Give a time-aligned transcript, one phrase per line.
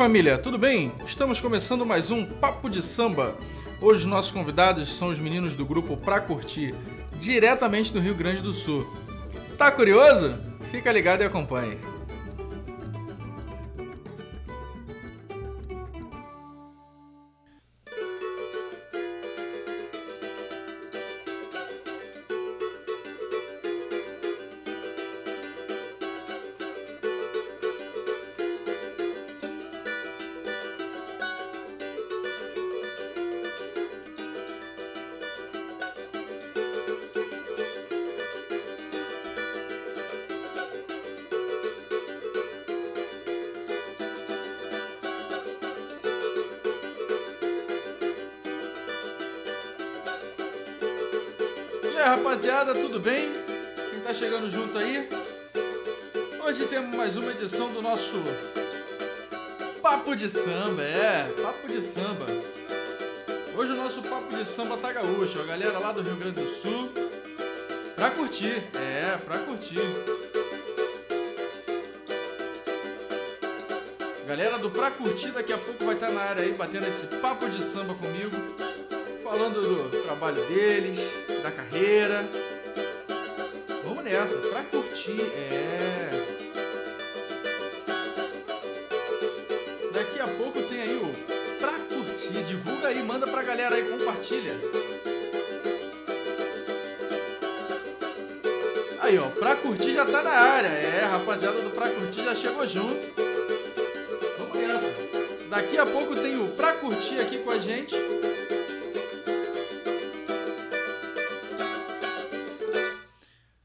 [0.00, 0.90] família, tudo bem?
[1.06, 3.34] Estamos começando mais um Papo de Samba.
[3.82, 6.74] Hoje nossos convidados são os meninos do grupo Pra Curtir,
[7.18, 8.90] diretamente do Rio Grande do Sul.
[9.58, 10.38] Tá curioso?
[10.70, 11.76] Fica ligado e acompanhe.
[64.42, 66.90] De Samba tá gaúcho, a galera lá do Rio Grande do Sul.
[67.94, 69.80] Pra curtir, é, pra curtir.
[74.26, 77.50] Galera do Pra Curtir daqui a pouco vai estar na área aí batendo esse papo
[77.50, 78.30] de samba comigo,
[79.22, 80.98] falando do trabalho deles,
[81.42, 82.24] da carreira.
[83.84, 85.59] Vamos nessa, pra curtir, é.
[93.60, 94.54] Galera aí, compartilha.
[99.00, 102.66] Aí ó, Pra Curtir já tá na área, é, rapaziada do Pra Curtir já chegou
[102.66, 103.14] junto.
[104.38, 105.48] Vamos nessa.
[105.50, 107.94] Daqui a pouco tem o Pra Curtir aqui com a gente.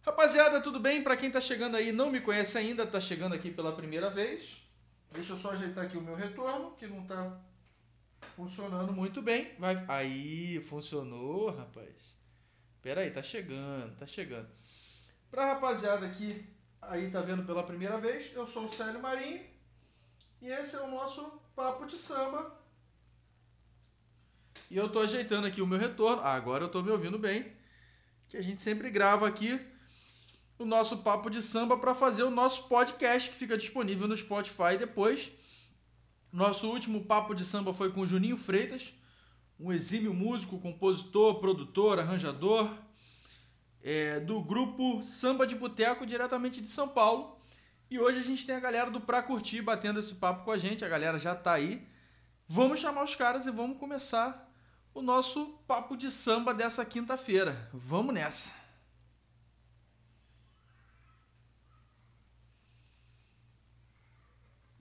[0.05, 1.03] Rapaziada, tudo bem?
[1.03, 4.57] Pra quem tá chegando aí não me conhece ainda, tá chegando aqui pela primeira vez.
[5.13, 7.39] Deixa eu só ajeitar aqui o meu retorno, que não tá
[8.35, 9.55] funcionando muito bem.
[9.57, 12.15] Vai, aí, funcionou, rapaz.
[12.81, 14.47] Pera aí, tá chegando, tá chegando.
[15.31, 16.45] Pra rapaziada que
[16.81, 19.43] aí tá vendo pela primeira vez, eu sou o Célio Marinho
[20.41, 22.63] e esse é o nosso papo de samba.
[24.69, 26.21] E eu tô ajeitando aqui o meu retorno.
[26.21, 27.53] Ah, agora eu tô me ouvindo bem.
[28.27, 29.59] Que a gente sempre grava aqui
[30.57, 34.77] o nosso papo de samba para fazer o nosso podcast que fica disponível no Spotify
[34.77, 35.31] depois.
[36.35, 38.93] Nosso último papo de samba foi com Juninho Freitas,
[39.57, 42.69] um exímio músico, compositor, produtor, arranjador,
[43.81, 47.39] é, do grupo Samba de Boteco, diretamente de São Paulo.
[47.89, 50.57] E hoje a gente tem a galera do Pra Curtir batendo esse papo com a
[50.57, 51.87] gente, a galera já tá aí.
[52.45, 54.53] Vamos chamar os caras e vamos começar
[54.93, 57.69] o nosso papo de samba dessa quinta-feira.
[57.73, 58.64] Vamos nessa!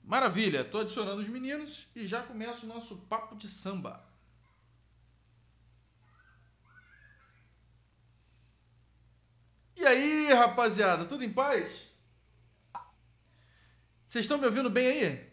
[0.04, 4.04] Maravilha, tô adicionando os meninos e já começa o nosso papo de samba.
[9.74, 11.90] E aí, rapaziada, tudo em paz?
[14.06, 15.32] Vocês estão me ouvindo bem aí?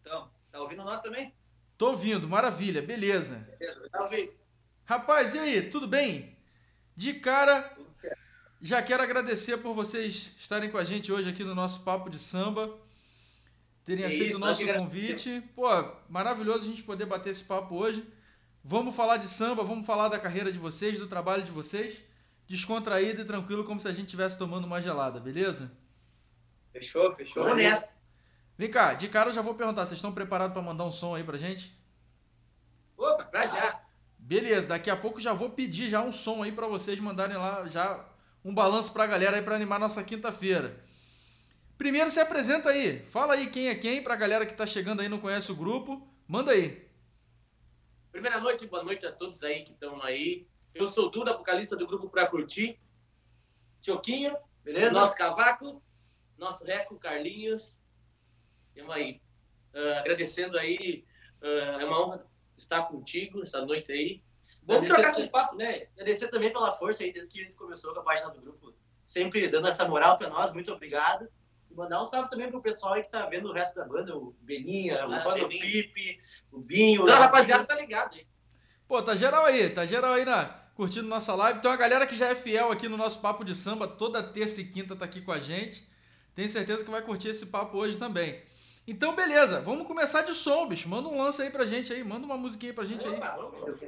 [0.00, 1.32] Então, tá ouvindo nós também?
[1.76, 3.36] Tô ouvindo, maravilha, beleza.
[3.58, 4.32] Beleza, tá ouvindo.
[4.84, 6.36] Rapaz, e aí, tudo bem?
[6.96, 7.76] De cara,
[8.60, 12.18] já quero agradecer por vocês estarem com a gente hoje aqui no nosso papo de
[12.18, 12.74] samba,
[13.84, 15.42] terem É aceito isso, o nós nosso convite.
[15.54, 15.66] Pô,
[16.08, 18.06] maravilhoso a gente poder bater esse papo hoje.
[18.64, 22.00] Vamos falar de samba, vamos falar da carreira de vocês, do trabalho de vocês,
[22.46, 25.72] descontraído e tranquilo, como se a gente estivesse tomando uma gelada, beleza?
[26.72, 27.42] Fechou, fechou.
[27.42, 27.96] Vamos nessa.
[28.56, 31.14] Vem cá, de cara eu já vou perguntar, vocês estão preparados para mandar um som
[31.14, 31.76] aí pra gente?
[32.96, 33.80] Opa, pra já.
[34.16, 37.66] Beleza, daqui a pouco já vou pedir já um som aí pra vocês mandarem lá
[37.66, 38.08] já
[38.44, 40.80] um balanço pra galera aí pra animar nossa quinta-feira.
[41.82, 45.06] Primeiro se apresenta aí, fala aí quem é quem pra galera que tá chegando aí
[45.06, 46.88] e não conhece o grupo, manda aí.
[48.12, 50.46] Primeira noite, boa noite a todos aí que estão aí.
[50.72, 52.78] Eu sou o Duda, vocalista do grupo Pra Curtir.
[53.80, 54.92] Tioquinho, Beleza?
[54.92, 55.82] nosso cavaco,
[56.38, 57.80] nosso Reco, Carlinhos.
[58.76, 59.20] Tamo aí.
[59.74, 61.04] Ah, agradecendo aí,
[61.42, 62.24] ah, é uma honra
[62.54, 64.22] estar contigo essa noite aí.
[64.62, 65.88] Vamos Agradecer- trocar aquele papo, né?
[65.96, 68.72] Agradecer também pela força aí, desde que a gente começou com a página do grupo.
[69.02, 71.28] Sempre dando essa moral pra nós, muito obrigado.
[71.72, 74.14] E mandar um salve também pro pessoal aí que tá vendo o resto da banda,
[74.14, 75.60] o Beninha, o Ah, Mano Beninho.
[75.60, 76.20] Pipe,
[76.50, 77.02] o Binho.
[77.02, 78.26] Então, o rapaziada tá ligado aí.
[78.86, 81.58] Pô, tá geral aí, tá geral aí na curtindo nossa live.
[81.58, 84.60] Então a galera que já é fiel aqui no nosso papo de samba, toda terça
[84.60, 85.88] e quinta tá aqui com a gente.
[86.34, 88.42] Tenho certeza que vai curtir esse papo hoje também.
[88.86, 90.88] Então, beleza, vamos começar de som, bicho.
[90.88, 93.18] Manda um lance aí pra gente aí, manda uma musiquinha pra gente aí.
[93.18, 93.80] Vamos.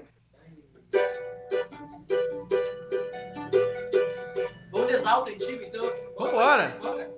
[4.70, 5.84] Vamos de exalta antigo, então.
[6.16, 6.78] Vambora!
[6.80, 7.13] Bora.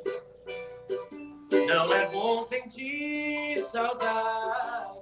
[1.67, 5.01] Não é bom sentir saudade.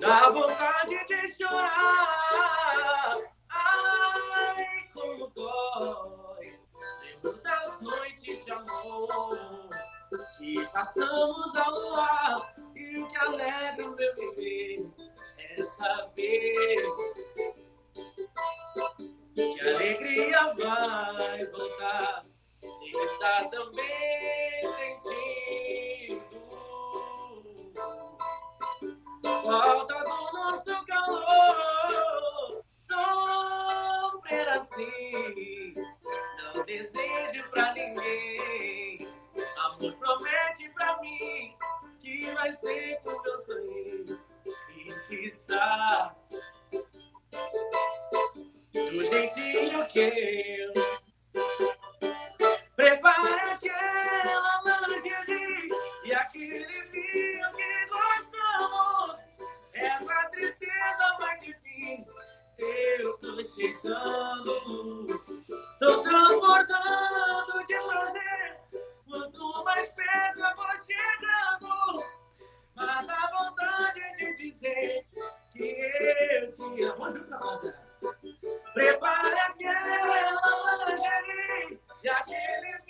[0.00, 3.18] Dá vontade de chorar.
[3.50, 6.58] Ai, como dói.
[7.02, 9.68] Lembro das noites de amor
[10.38, 12.54] que passamos ao luar.
[12.74, 14.90] E o que alegra o meu viver
[15.38, 16.76] é saber
[19.34, 22.35] que a alegria vai voltar.
[23.02, 26.36] Está também sentindo
[29.46, 32.64] falta do nosso calor.
[32.78, 35.74] Sofrer assim,
[36.54, 39.14] não desejo pra ninguém.
[39.58, 41.56] Amor promete pra mim
[42.00, 44.06] que vai ser como eu sonhei
[44.74, 46.14] e que está
[48.72, 51.75] do jeitinho que eu
[52.76, 55.68] prepare aquela lingerie
[56.04, 59.18] e aquele vinho que gostamos.
[59.72, 62.06] Essa tristeza vai ter fim.
[62.58, 65.24] Eu tô chegando,
[65.80, 68.60] tô transbordando de prazer.
[69.08, 72.04] Quanto mais perto eu vou chegando,
[72.74, 75.06] mas a vontade de dizer
[75.50, 77.06] que eu te amo.
[78.74, 82.85] Prepare aquela lingerie e aquele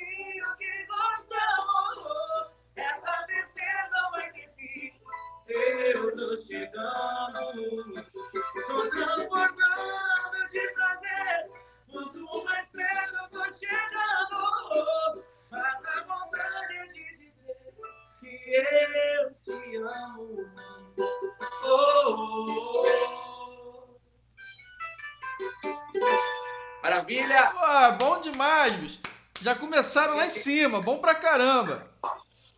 [30.26, 31.90] em cima, bom pra caramba.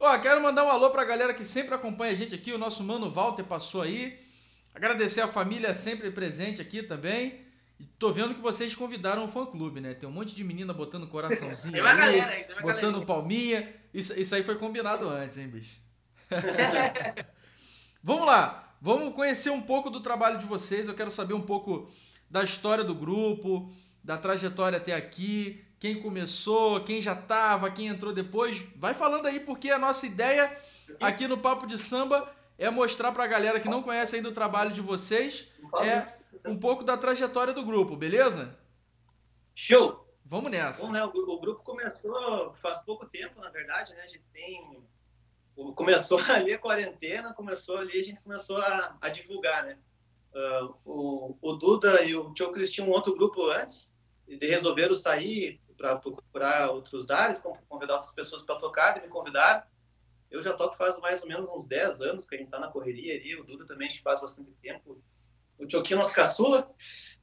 [0.01, 2.53] Ó, quero mandar um alô pra galera que sempre acompanha a gente aqui.
[2.53, 4.19] O nosso mano Walter passou aí.
[4.75, 7.41] Agradecer a família sempre presente aqui também.
[7.81, 9.95] E tô vendo que vocês convidaram o fã clube, né?
[9.95, 12.81] Tem um monte de menina botando coraçãozinho Tem uma ali, galera aí, tem uma botando
[12.83, 13.07] galerinha.
[13.07, 13.75] palminha.
[13.95, 15.77] Isso, isso aí foi combinado antes, hein, bicho?
[18.03, 20.87] Vamos lá, vamos conhecer um pouco do trabalho de vocês.
[20.87, 21.91] Eu quero saber um pouco
[22.31, 23.73] da história do grupo,
[24.03, 28.63] da trajetória até aqui, quem começou, quem já tava, quem entrou depois.
[28.77, 30.57] Vai falando aí, porque a nossa ideia
[31.01, 34.73] aqui no Papo de Samba é mostrar pra galera que não conhece ainda o trabalho
[34.73, 35.49] de vocês
[35.83, 38.59] é um pouco da trajetória do grupo, beleza?
[39.55, 40.07] Show!
[40.25, 40.85] Vamos nessa.
[40.85, 44.03] Bom, né, o, o grupo começou faz pouco tempo, na verdade, né?
[44.03, 44.85] A gente tem.
[45.75, 49.79] Começou ali a quarentena, começou ali, a gente começou a, a divulgar, né?
[50.35, 53.97] Ah, o, o Duda e o Tio Cris tinham um outro grupo antes,
[54.29, 59.09] e resolveram sair para procurar outros dares, con- convidar outras pessoas para tocar, e me
[59.09, 59.63] convidaram.
[60.31, 62.69] Eu já toco faz mais ou menos uns 10 anos que a gente tá na
[62.69, 65.01] correria ali, o Duda também a gente faz bastante tempo.
[65.59, 66.71] O Tioquinho, nosso caçula.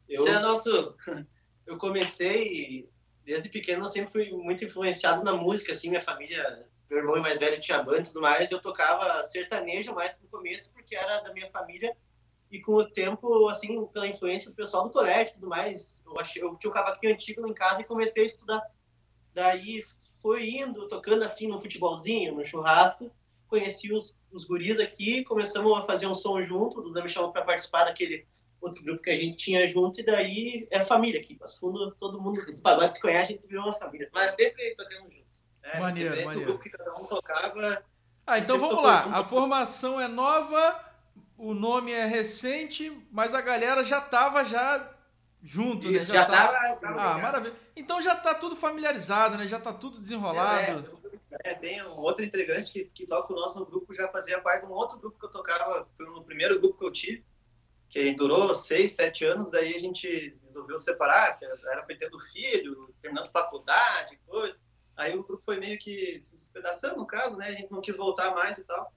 [0.10, 0.96] Eu, Você é nosso.
[1.68, 2.90] eu comecei
[3.24, 7.40] desde pequeno eu sempre fui muito influenciado na música assim minha família meu irmão mais
[7.40, 11.33] velho tinha banda e tudo mais eu tocava sertanejo mais no começo porque era da
[11.33, 11.97] minha família
[12.56, 16.19] e com o tempo assim pela influência do pessoal do colégio e tudo mais eu
[16.19, 18.62] achei eu tinha um cavaquinho antigo lá em casa e comecei a estudar
[19.33, 19.83] daí
[20.21, 23.12] foi indo tocando assim no futebolzinho no churrasco
[23.47, 27.44] conheci os, os guris aqui começamos a fazer um som junto o me chamou para
[27.44, 28.28] participar daquele
[28.66, 31.35] outro grupo que a gente tinha junto, e daí é família aqui.
[31.35, 34.09] Passo Fundo, todo mundo do pagode se conhece, a gente virou uma família.
[34.14, 35.26] Mas sempre tocamos junto.
[35.64, 36.52] É, Maneiro, maneiro.
[36.52, 37.83] grupo que cada um tocava.
[38.26, 39.04] Ah, então vamos lá.
[39.04, 39.16] junto.
[39.16, 40.84] A formação é nova,
[41.37, 44.92] o nome é recente, mas a galera já tava já
[45.42, 46.19] junto, Isso, né?
[46.19, 47.01] Já tá- tava.
[47.01, 47.56] Ah, maravilha.
[47.75, 49.47] Então já tá tudo familiarizado, né?
[49.47, 50.97] Já tá tudo desenrolado.
[51.44, 54.71] É, tem um outro integrante que, que toca o nosso grupo, já fazia parte de
[54.71, 57.25] um outro grupo que eu tocava, foi no primeiro grupo que eu tive,
[57.89, 62.94] que durou seis, sete anos, daí a gente resolveu separar, que era foi tendo filho,
[63.01, 64.57] terminando faculdade, coisa.
[64.95, 67.49] Aí o grupo foi meio que se despedaçando, no caso, né?
[67.49, 68.94] A gente não quis voltar mais e tal.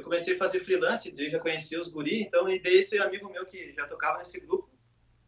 [0.00, 3.30] Eu comecei a fazer freelance, daí já conhecia os guri, então, e daí esse amigo
[3.30, 4.70] meu que já tocava nesse grupo,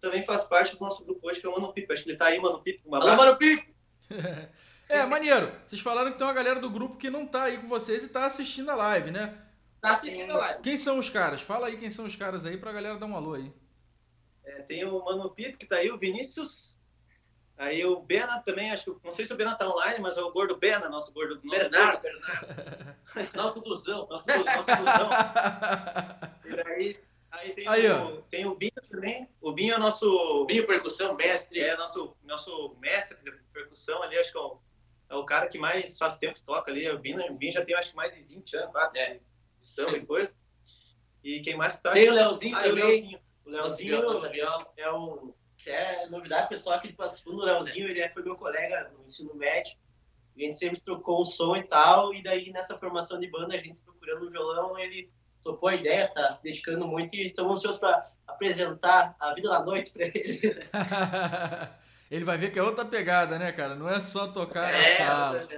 [0.01, 1.93] também faz parte do nosso grupo hoje, que é o Mano Pipo.
[1.93, 2.89] Acho que ele tá aí, Mano Pipo.
[2.89, 3.25] Um Alô, abraço.
[3.25, 3.73] Mano Pipo!
[4.89, 5.51] É, maneiro.
[5.65, 8.09] Vocês falaram que tem uma galera do grupo que não tá aí com vocês e
[8.09, 9.41] tá assistindo a live, né?
[9.81, 10.61] Tá assistindo a live.
[10.61, 11.41] Quem são os caras?
[11.41, 13.51] Fala aí quem são os caras aí pra galera dar um alô aí.
[14.45, 16.79] É, tem o Mano Pipo, que tá aí, o Vinícius.
[17.63, 19.07] Aí o Bena também, acho que.
[19.07, 21.41] Não sei se o Bena tá online, mas é o Gordo Bena, nosso gordo.
[21.45, 22.03] Nosso Bernardo.
[22.03, 22.97] gordo Bernardo.
[23.37, 24.09] Nosso Duzão.
[24.11, 25.11] Nosso, nosso Duzão.
[26.45, 27.01] E daí,
[27.31, 29.29] aí tem, Aí, o, tem o Binho também.
[29.41, 30.45] O Binho é nosso.
[30.45, 31.61] Binho Percussão, mestre.
[31.61, 34.59] É nosso, nosso mestre de percussão ali, acho que é o,
[35.11, 36.91] é o cara que mais faz tempo que toca ali.
[36.91, 39.15] O Binho, o Binho já tem, acho que mais de 20 anos quase, é.
[39.15, 39.21] de
[39.61, 40.35] samba e coisa.
[41.23, 41.93] E quem mais que tá?
[41.93, 43.21] Tem o Leozinho ah, também.
[43.47, 43.99] O Leozinho.
[43.99, 45.33] O Leozinho é um...
[45.63, 47.43] Que é novidade pessoal aqui de Passo Fundo.
[47.43, 49.77] O Leozinho, ele é, foi meu colega no ensino médio.
[50.37, 52.13] A gente sempre trocou o som e tal.
[52.13, 55.09] E daí, nessa formação de banda, a gente procurando um violão, ele
[55.41, 59.65] topou a ideia, tá se dedicando muito e estamos ansiosos para apresentar a vida da
[59.65, 60.41] noite para ele.
[62.11, 63.77] ele vai ver que é outra pegada, né, cara?
[63.77, 65.49] Não é só tocar é, na sala.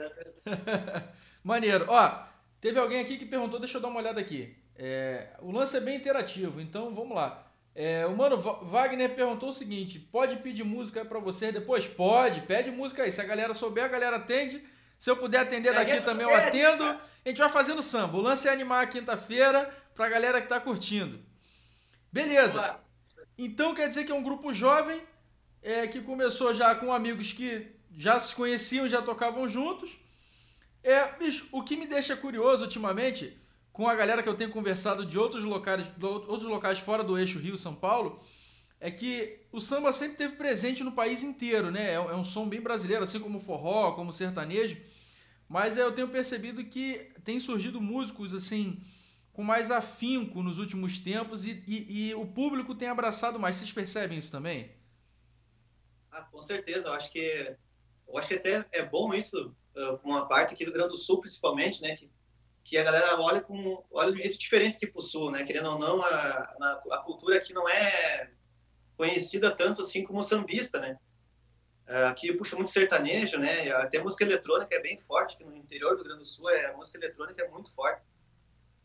[1.42, 1.87] Maneiro.
[1.88, 2.26] Ó,
[2.61, 4.54] teve alguém aqui que perguntou, deixa eu dar uma olhada aqui.
[4.76, 7.44] É, o lance é bem interativo, então vamos lá.
[7.75, 11.87] É, o mano Wagner perguntou o seguinte: pode pedir música para você depois?
[11.87, 13.11] Pode, pede música aí.
[13.11, 14.64] Se a galera souber, a galera atende.
[14.99, 16.85] Se eu puder atender daqui também, eu atendo.
[16.85, 18.16] A gente vai fazendo samba.
[18.16, 21.21] O lance é animar a quinta-feira pra galera que tá curtindo.
[22.12, 22.78] Beleza.
[23.37, 25.02] Então quer dizer que é um grupo jovem
[25.61, 29.99] é, que começou já com amigos que já se conheciam, já tocavam juntos.
[30.83, 33.37] É, bicho, o que me deixa curioso ultimamente,
[33.75, 37.40] com a galera que eu tenho conversado de outros locais, outros locais fora do eixo
[37.40, 38.23] Rio-São Paulo,
[38.78, 41.90] é que o samba sempre teve presente no país inteiro, né?
[41.90, 44.81] É, é um som bem brasileiro, assim como forró, como sertanejo.
[45.49, 48.81] Mas eu tenho percebido que tem surgido músicos assim
[49.33, 53.57] com mais afinco nos últimos tempos e, e, e, o público tem abraçado mais.
[53.57, 54.71] Vocês percebem isso também?
[56.12, 56.87] Ah, com certeza.
[56.87, 57.57] Eu acho que
[58.07, 61.19] eu acho que até é bom isso, uh, uma parte aqui do Grande do Sul,
[61.19, 61.97] principalmente, né?
[61.97, 62.09] Que,
[62.64, 65.44] que a galera olha com olha de jeito diferente que pro Sul, né?
[65.44, 68.30] Querendo ou não, a, a, cultura aqui não é
[68.97, 70.99] conhecida tanto assim como sambista, né?
[71.87, 73.71] Uh, aqui puxa muito sertanejo, né?
[73.73, 76.66] Até música eletrônica é bem forte, que no interior do Rio Grande do Sul é,
[76.66, 78.02] a música eletrônica é muito forte.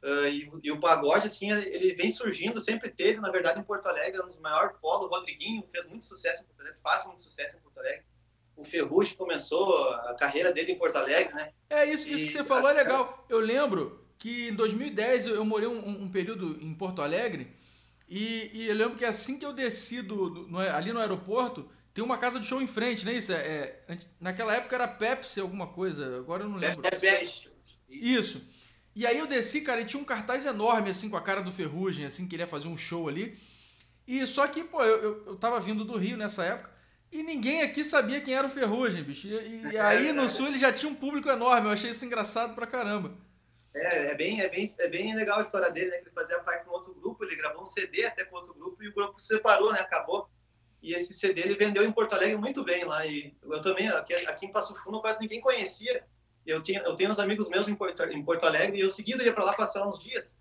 [0.03, 3.88] Uh, e, e, o pagode, assim, ele vem surgindo, sempre teve, na verdade, em Porto
[3.88, 5.07] Alegre, um dos maiores polos.
[5.07, 8.05] O Rodriguinho fez muito sucesso em Porto Alegre, faz muito sucesso em Porto Alegre.
[8.60, 11.50] O Ferrugem começou a carreira dele em Porto Alegre, né?
[11.70, 13.25] É, isso, isso que você falou é legal.
[13.30, 17.56] Eu lembro que em 2010 eu, morei um, um, período em Porto Alegre
[18.10, 21.70] e, e, eu lembro que assim que eu desci do, do, no, ali no aeroporto,
[21.94, 23.13] tem uma casa de show em frente, né?
[23.13, 23.38] Isso é,
[23.88, 26.86] é, naquela época era Pepsi alguma coisa, agora eu não lembro.
[26.86, 27.48] É, é, isso.
[27.89, 28.50] isso.
[28.94, 31.54] E aí eu desci, cara, e tinha um cartaz enorme, assim, com a cara do
[31.54, 33.39] Ferrugem, assim, que ele ia fazer um show ali.
[34.06, 36.70] E só que, pô, eu, eu, eu tava vindo do Rio nessa época,
[37.12, 39.28] e ninguém aqui sabia quem era o Ferrugem, bicho.
[39.28, 42.54] E, e aí no Sul ele já tinha um público enorme, eu achei isso engraçado
[42.54, 43.13] pra caramba.
[43.74, 45.98] É, é bem, é bem, é bem legal a história dele, né?
[45.98, 48.54] Que ele fazia parte de um outro grupo, ele gravou um CD até com outro
[48.54, 49.80] grupo, e o grupo se separou, né?
[49.80, 50.30] Acabou.
[50.82, 53.06] E esse CD ele vendeu em Porto Alegre muito bem lá.
[53.06, 56.04] E eu também, aqui, aqui em Passo Fundo, quase ninguém conhecia
[56.46, 59.24] eu, tinha, eu tenho uns amigos meus em Porto, em Porto Alegre e eu seguido
[59.24, 60.39] ia para lá passar uns dias.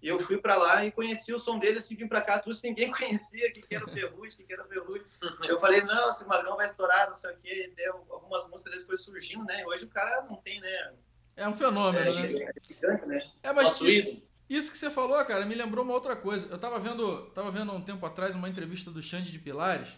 [0.00, 2.68] E eu fui para lá e conheci o som dele, assim, vim para cá, trouxe
[2.68, 5.04] ninguém conhecia que era o Ferrugem, que era o Ferrugem.
[5.44, 7.72] Eu falei, não, esse Magrão vai estourar, não sei o quê.
[7.76, 9.64] Deu, algumas músicas dele foi surgindo, né?
[9.66, 10.94] Hoje o cara não tem, né?
[11.36, 12.10] É um fenômeno, é, né?
[12.10, 13.30] É gigante, né?
[13.42, 16.46] É, mas isso, isso, que você falou, cara, me lembrou uma outra coisa.
[16.48, 19.88] Eu tava vendo, tava vendo há um tempo atrás uma entrevista do Xande de Pilares,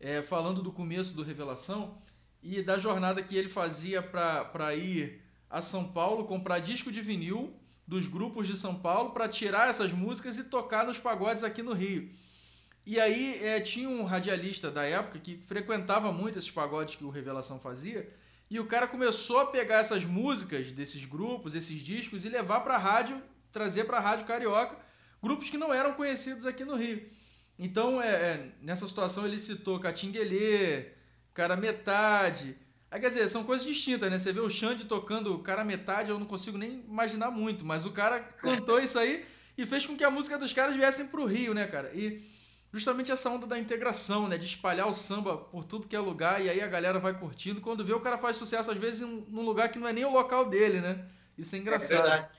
[0.00, 2.02] é, falando do começo do Revelação
[2.42, 7.58] e da jornada que ele fazia para ir a São Paulo comprar disco de vinil
[7.88, 11.72] dos grupos de São Paulo para tirar essas músicas e tocar nos pagodes aqui no
[11.72, 12.10] Rio.
[12.84, 17.08] E aí é, tinha um radialista da época que frequentava muito esses pagodes que o
[17.08, 18.14] Revelação fazia.
[18.50, 22.74] E o cara começou a pegar essas músicas desses grupos, esses discos, e levar para
[22.74, 24.76] a rádio, trazer para a rádio carioca,
[25.22, 27.10] grupos que não eram conhecidos aqui no Rio.
[27.58, 30.92] Então, é, é, nessa situação, ele citou Catinguelê,
[31.32, 32.54] Cara Metade,
[32.90, 34.18] Aí quer dizer, são coisas distintas, né?
[34.18, 37.84] Você vê o Xande tocando o cara metade, eu não consigo nem imaginar muito, mas
[37.84, 39.26] o cara cantou isso aí
[39.56, 41.90] e fez com que a música dos caras viessem pro Rio, né, cara?
[41.94, 42.22] E
[42.72, 44.38] justamente essa onda da integração, né?
[44.38, 47.60] De espalhar o samba por tudo que é lugar e aí a galera vai curtindo.
[47.60, 50.12] Quando vê, o cara faz sucesso, às vezes, num lugar que não é nem o
[50.12, 51.06] local dele, né?
[51.36, 52.06] Isso é engraçado.
[52.06, 52.38] É verdade.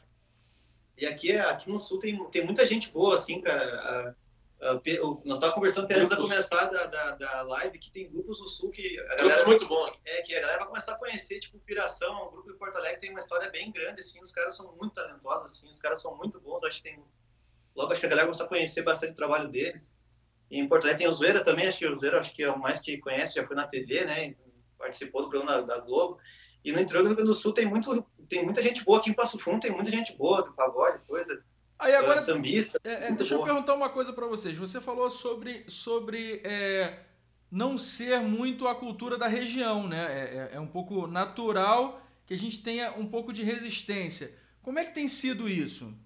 [0.98, 4.16] E aqui, aqui no Sul tem, tem muita gente boa, assim, cara.
[4.60, 8.40] Uh, nós estávamos conversando até antes de começar da, da, da, live que tem grupos
[8.40, 9.90] do Sul que a galera, muito bom.
[10.04, 13.00] É, que a galera vai começar a conhecer, tipo, Piração, um grupo de Porto Alegre
[13.00, 16.14] tem uma história bem grande, assim, os caras são muito talentosos, assim, os caras são
[16.18, 17.02] muito bons, acho que tem...
[17.74, 19.98] Logo, acho que a galera vai começar a conhecer bastante o trabalho deles.
[20.52, 22.52] E em Porto Alegre tem o Zoeira também, acho que o Zoeira acho que é
[22.52, 24.36] o mais que conhece, já foi na TV, né,
[24.78, 26.20] participou do programa da, da Globo.
[26.66, 29.10] E no interior do Rio Grande do Sul tem, muito, tem muita gente boa, aqui
[29.10, 31.42] em Passo Fundo tem muita gente boa, do pagode, coisa
[31.80, 32.78] Aí agora, sambista.
[32.84, 34.58] É, é, deixa eu perguntar uma coisa para vocês.
[34.58, 37.00] Você falou sobre, sobre é,
[37.50, 40.06] não ser muito a cultura da região, né?
[40.12, 44.38] É, é, é, um pouco natural que a gente tenha um pouco de resistência.
[44.62, 45.98] Como é que tem sido isso?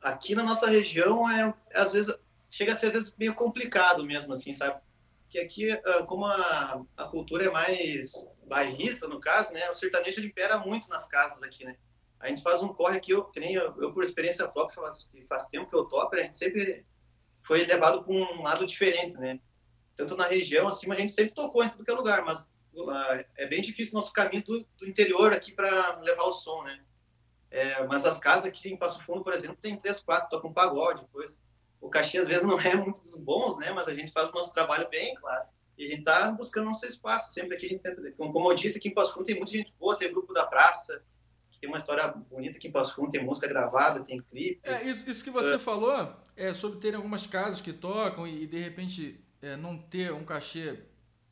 [0.00, 2.14] Aqui na nossa região é às vezes
[2.48, 4.80] chega a ser às vezes meio complicado mesmo assim, sabe?
[5.28, 8.12] Que aqui ah, como a, a cultura é mais
[8.46, 9.68] bairrista, no caso, né?
[9.68, 11.76] O sertanejo impera muito nas casas aqui, né?
[12.20, 15.08] A gente faz um corre aqui, eu, que nem eu, eu por experiência própria, faz,
[15.28, 16.84] faz tempo que eu toco, a gente sempre
[17.42, 19.40] foi levado para um lado diferente, né?
[19.96, 23.24] Tanto na região, assim, a gente sempre tocou em tudo que é lugar, mas uh,
[23.36, 26.80] é bem difícil nosso caminho do, do interior aqui para levar o som, né?
[27.50, 30.54] É, mas as casas aqui em Passo Fundo, por exemplo, tem três, quatro, tocam um
[30.54, 31.40] pagode, depois.
[31.80, 33.70] O cachê às vezes não é muito dos bons, né?
[33.72, 35.46] Mas a gente faz o nosso trabalho bem, claro.
[35.76, 37.32] E a gente tá buscando nosso espaço.
[37.32, 38.12] Sempre aqui a gente tenta.
[38.12, 41.02] Como eu disse, aqui em Passo Fundo tem muita gente boa, tem grupo da praça,
[41.58, 44.60] que tem uma história bonita aqui em Passo Fundo, tem música gravada, tem clipe.
[44.62, 45.58] É, isso, isso que você é.
[45.58, 50.24] falou é sobre terem algumas casas que tocam e, de repente é, não ter um
[50.24, 50.78] cachê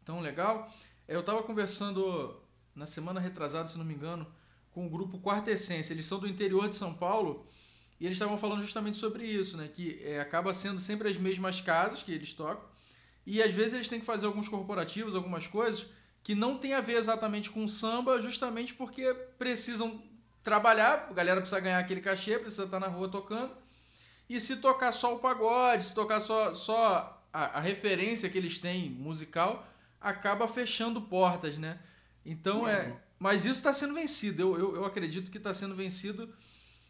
[0.05, 0.71] tão legal.
[1.07, 2.43] Eu estava conversando
[2.75, 4.27] na semana retrasada, se não me engano,
[4.73, 5.95] com o grupo Quarta Essência.
[5.95, 7.47] Eles são do interior de São Paulo
[8.01, 9.69] e eles estavam falando justamente sobre isso, né?
[9.73, 12.69] Que é, acaba sendo sempre as mesmas casas que eles tocam
[13.25, 15.87] e às vezes eles têm que fazer alguns corporativos, algumas coisas
[16.23, 20.03] que não tem a ver exatamente com samba, justamente porque precisam
[20.47, 23.51] trabalhar, a galera precisa ganhar aquele cachê, precisa estar na rua tocando.
[24.29, 28.57] E se tocar só o pagode, se tocar só, só a, a referência que eles
[28.57, 29.67] têm musical,
[30.01, 31.81] acaba fechando portas, né?
[32.25, 32.87] Então é.
[32.87, 32.97] Uhum.
[33.19, 34.41] Mas isso está sendo vencido.
[34.41, 36.33] Eu, eu, eu acredito que está sendo vencido.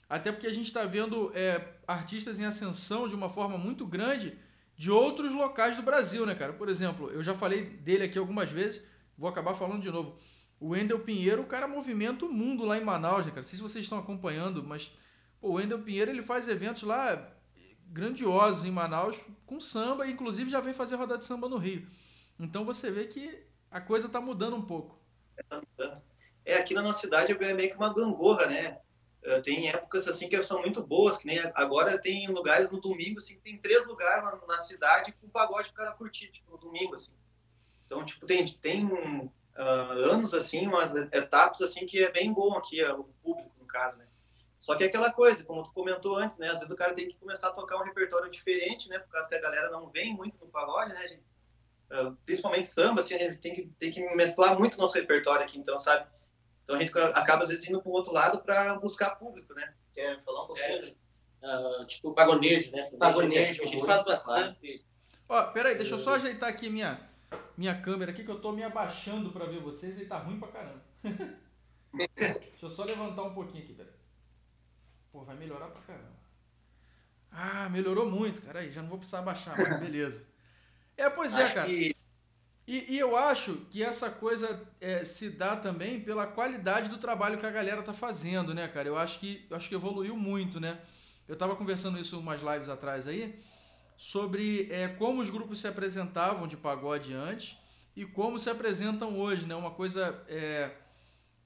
[0.07, 4.37] Até porque a gente está vendo é, artistas em ascensão de uma forma muito grande
[4.77, 6.53] de outros locais do Brasil, né, cara?
[6.53, 8.83] Por exemplo, eu já falei dele aqui algumas vezes,
[9.17, 10.19] vou acabar falando de novo.
[10.59, 13.43] O Wendel Pinheiro, o cara movimenta o mundo lá em Manaus, né, cara?
[13.43, 14.91] Não sei se vocês estão acompanhando, mas
[15.41, 17.33] pô, o Wendel Pinheiro ele faz eventos lá
[17.89, 21.87] grandiosos em Manaus com samba, e inclusive já vem fazer rodada de samba no Rio.
[22.39, 24.99] Então você vê que a coisa tá mudando um pouco.
[26.45, 28.79] É, aqui na nossa cidade é meio que uma gangorra, né?
[29.27, 33.19] Eh, tem épocas assim que são muito boas, que nem agora tem lugares no domingo,
[33.19, 36.95] assim, tem três lugares na, cidade com pagode para o cara curtir, tipo, no domingo,
[36.95, 37.13] assim.
[37.85, 38.89] Então, tipo, tem, tem
[39.58, 43.66] uh, anos, assim, umas etapas, assim, que é bem bom aqui, uh, o público, no
[43.66, 44.06] caso, né?
[44.58, 46.49] Só que é aquela coisa, como tu comentou antes, né?
[46.49, 48.99] Às vezes o cara tem que começar a tocar um repertório diferente, né?
[48.99, 51.25] Por causa que a galera não vem muito no pagode, né, gente?
[51.90, 55.58] Uh, principalmente samba, assim, a gente tem que, tem que mesclar muito nosso repertório aqui,
[55.58, 56.06] então, sabe?
[56.64, 59.73] Então a gente acaba às vezes indo para o outro lado para buscar público, né?
[59.95, 60.97] Quer falar um pouquinho?
[61.42, 62.84] É, uh, tipo pagonejo, né?
[62.99, 64.84] Pagonejo, a gente faz bastante.
[65.28, 67.00] Ó, peraí, deixa eu só ajeitar aqui minha,
[67.56, 70.49] minha câmera aqui que eu tô me abaixando para ver vocês e tá ruim pra
[70.49, 70.82] caramba.
[71.92, 73.76] deixa eu só levantar um pouquinho aqui.
[75.10, 76.16] Pô, vai melhorar pra caramba.
[77.30, 78.60] Ah, melhorou muito, cara.
[78.60, 80.26] Aí, já não vou precisar abaixar, mas beleza.
[80.97, 81.66] É, pois é, Acho cara.
[81.66, 81.97] Que
[82.66, 87.38] e, e, eu acho que essa coisa é, se dá também pela qualidade do trabalho
[87.38, 88.88] que a galera tá fazendo, né, cara?
[88.88, 90.80] Eu acho que, eu acho que evoluiu muito, né?
[91.28, 93.38] Eu tava conversando isso umas lives atrás aí,
[93.97, 97.56] sobre é, como os grupos se apresentavam de pagode antes
[97.95, 99.54] e como se apresentam hoje, né?
[99.54, 100.71] Uma coisa é,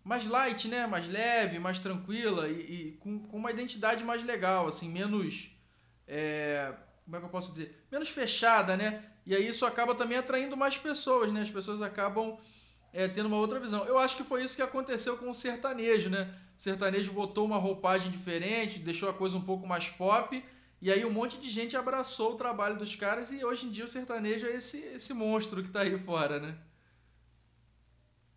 [0.02, 0.86] mais light, né?
[0.86, 5.50] Mais leve, mais tranquila e, e com, com, uma identidade mais legal, assim, menos...
[6.08, 7.86] É, como é que eu posso dizer?
[7.90, 9.04] Menos fechada, né?
[9.24, 11.42] E aí isso acaba também atraindo mais pessoas, né?
[11.42, 12.36] As pessoas acabam
[12.92, 13.84] é, tendo uma outra visão.
[13.84, 16.34] Eu acho que foi isso que aconteceu com o sertanejo, né?
[16.58, 20.44] O sertanejo botou uma roupagem diferente, deixou a coisa um pouco mais pop,
[20.80, 23.84] e aí um monte de gente abraçou o trabalho dos caras, e hoje em dia
[23.84, 26.58] o sertanejo é esse, esse monstro que está aí fora, né?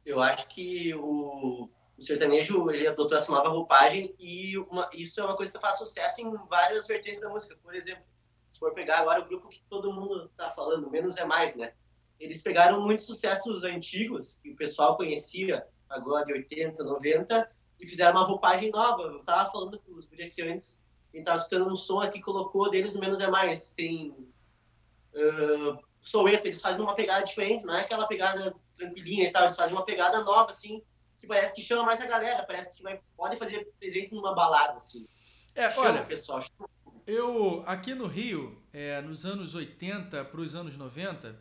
[0.06, 5.24] Eu acho que o, o sertanejo ele adotou essa nova roupagem e uma, isso é
[5.24, 7.58] uma coisa que faz sucesso em várias vertentes da música.
[7.64, 8.04] Por exemplo,
[8.50, 11.74] se for pegar agora o grupo que todo mundo tá falando, menos é mais, né?
[12.20, 18.20] Eles pegaram muitos sucessos antigos que o pessoal conhecia, agora de 80, 90, e fizeram
[18.20, 19.04] uma roupagem nova.
[19.04, 20.80] Eu tava falando com os gurias antes,
[21.18, 23.72] gente tava escutando um som aqui, colocou deles menos é mais.
[23.72, 29.44] Tem uh, Soueto, eles fazem uma pegada diferente, não é aquela pegada tranquilinha e tal,
[29.44, 30.82] eles fazem uma pegada nova, assim,
[31.22, 34.74] que parece que chama mais a galera, parece que vai, pode fazer presente numa balada,
[34.74, 35.08] assim.
[35.56, 36.70] É, chama olha, pessoal, chama
[37.06, 41.38] eu, aqui no Rio, é, nos anos 80 para os anos 90,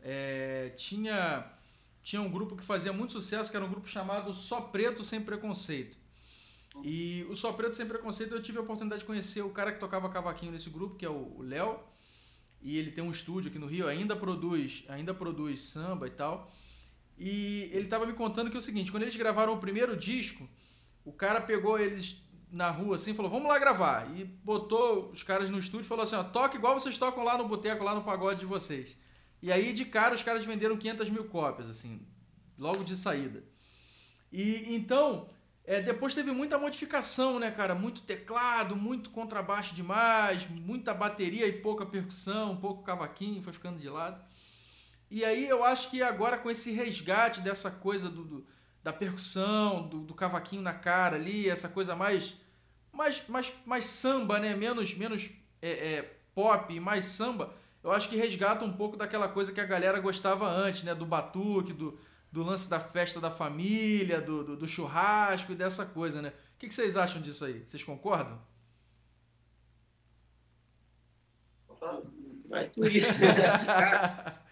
[0.00, 1.48] é, tinha,
[2.02, 5.20] tinha um grupo que fazia muito sucesso, que era um grupo chamado Só Preto Sem
[5.20, 5.96] Preconceito.
[6.82, 9.80] E o Só Preto Sem Preconceito eu tive a oportunidade de conhecer o cara que
[9.80, 11.80] tocava cavaquinho nesse grupo, que é o Léo.
[12.60, 16.52] E ele tem um estúdio aqui no Rio, ainda produz, ainda produz samba e tal.
[17.16, 20.48] E ele estava me contando que é o seguinte, quando eles gravaram o primeiro disco,
[21.04, 24.10] o cara pegou eles na rua assim, falou: "Vamos lá gravar".
[24.16, 27.36] E botou os caras no estúdio e falou assim: "Ó, toca igual vocês tocam lá
[27.36, 28.96] no boteco, lá no pagode de vocês".
[29.40, 32.00] E aí de cara os caras venderam 500 mil cópias assim,
[32.56, 33.44] logo de saída.
[34.32, 35.28] E então
[35.68, 37.74] é, depois teve muita modificação, né, cara?
[37.74, 43.86] Muito teclado, muito contrabaixo demais, muita bateria e pouca percussão, pouco cavaquinho, foi ficando de
[43.86, 44.18] lado.
[45.10, 48.46] E aí eu acho que agora com esse resgate dessa coisa do, do
[48.82, 52.34] da percussão, do, do, cavaquinho na cara ali, essa coisa mais
[52.90, 54.54] mais, mais, mais samba, né?
[54.54, 55.28] Menos, menos
[55.60, 57.52] é, é, pop, mais samba.
[57.84, 60.94] Eu acho que resgata um pouco daquela coisa que a galera gostava antes, né?
[60.94, 61.98] Do batuque, do,
[62.30, 66.28] do lance da festa da família, do, do, do churrasco e dessa coisa, né?
[66.54, 67.64] O que, que vocês acham disso aí?
[67.66, 68.40] Vocês concordam?
[72.48, 72.82] Vai tu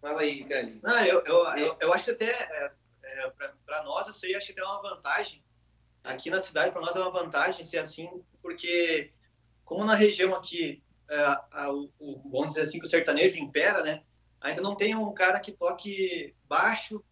[0.00, 0.84] Fala aí, Carlinhos.
[0.84, 2.72] Ah, eu, eu, eu, eu, acho que até, é,
[3.04, 3.30] é,
[3.64, 5.42] para nós, isso aí acho que tem uma vantagem.
[6.02, 8.10] Aqui na cidade, para nós é uma vantagem ser assim,
[8.42, 9.12] porque
[9.64, 11.16] como na região aqui, é,
[11.52, 14.02] a, o, o, vamos dizer assim, que o sertanejo impera, né?
[14.42, 17.02] Ainda não tem um cara que toque baixo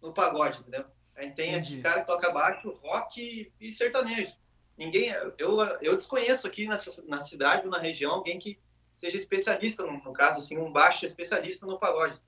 [0.00, 0.84] no pagode, entendeu?
[1.14, 4.34] A gente tem aqui cara que toca baixo, rock e sertanejo.
[4.76, 8.58] Ninguém, eu, eu desconheço aqui na, na cidade ou na região alguém que
[8.94, 12.20] seja especialista, no, no caso, assim, um baixo especialista no pagode.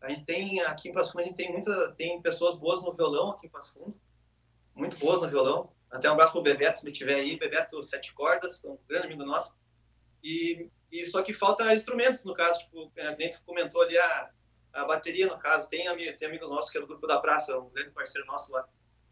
[0.00, 2.92] A gente tem, aqui em Passo Fundo, a gente tem, muita, tem pessoas boas no
[2.92, 4.00] violão aqui em Passo Fundo,
[4.74, 5.70] muito boas no violão.
[5.90, 7.36] Até um abraço pro Bebeto, se ele estiver aí.
[7.36, 9.56] Bebeto, sete cordas, um grande amigo nosso.
[10.22, 14.30] E, e só que falta instrumentos, no caso, tipo, a gente comentou ali a,
[14.72, 15.68] a bateria, no caso.
[15.68, 15.84] Tem,
[16.16, 18.66] tem amigos nossos que é do Grupo da Praça, um grande parceiro nosso lá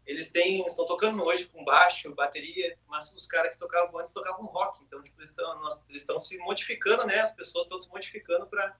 [0.09, 4.43] eles têm estão tocando hoje com baixo, bateria, mas os caras que tocavam antes tocavam
[4.43, 7.19] rock, então tipo, eles estão eles estão se modificando, né?
[7.19, 8.75] As pessoas estão se modificando para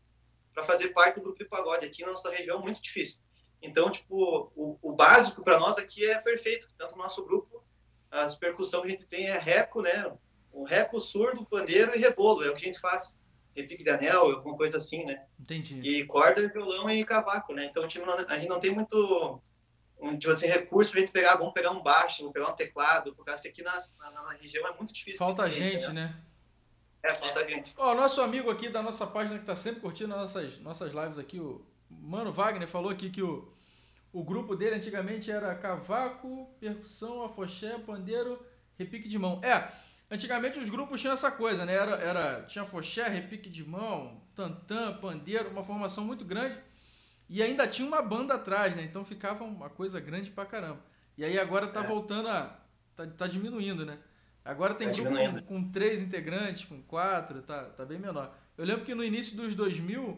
[0.52, 3.20] para fazer parte do grupo de pagode aqui na nossa região é muito difícil.
[3.62, 7.64] Então, tipo, o, o básico para nós aqui é perfeito, tanto no nosso grupo,
[8.10, 10.12] as percussões que a gente tem é reco, né?
[10.60, 13.16] O reco, surdo, pandeiro e rebolo, é o que a gente faz.
[13.56, 15.24] Repique de anel, alguma coisa assim, né?
[15.40, 15.80] Entendi.
[15.82, 17.66] E corda, violão e cavaco, né?
[17.66, 19.42] Então, tipo, a gente não tem muito
[20.02, 23.16] um, tipo assim, recurso pra gente pegar, vamos pegar um baixo, vamos pegar um teclado,
[23.16, 25.18] por causa que aqui na, na, na região é muito difícil.
[25.18, 25.94] Falta ter, gente, né?
[25.94, 26.22] né?
[27.02, 27.74] É, falta gente.
[27.78, 31.40] Ó, nosso amigo aqui da nossa página que tá sempre curtindo nossas, nossas lives aqui,
[31.40, 33.50] o Mano Wagner, falou aqui que o,
[34.12, 38.46] o grupo dele antigamente era cavaco, percussão, afoxé, pandeiro,
[38.78, 39.40] repique de mão.
[39.42, 39.72] É,
[40.10, 41.74] antigamente os grupos tinham essa coisa, né?
[41.74, 46.58] Era, era, tinha afoxé, repique de mão, tantã, pandeiro, uma formação muito grande.
[47.30, 48.84] E ainda tinha uma banda atrás, né?
[48.84, 50.84] Então ficava uma coisa grande pra caramba.
[51.18, 51.88] E aí agora tá é.
[51.88, 52.60] voltando a.
[52.96, 53.98] Tá, tá diminuindo, né?
[54.44, 58.36] Agora tem tá grupo com, com, três integrantes, com quatro, tá, tá bem menor.
[58.58, 60.18] Eu lembro que no início dos 2000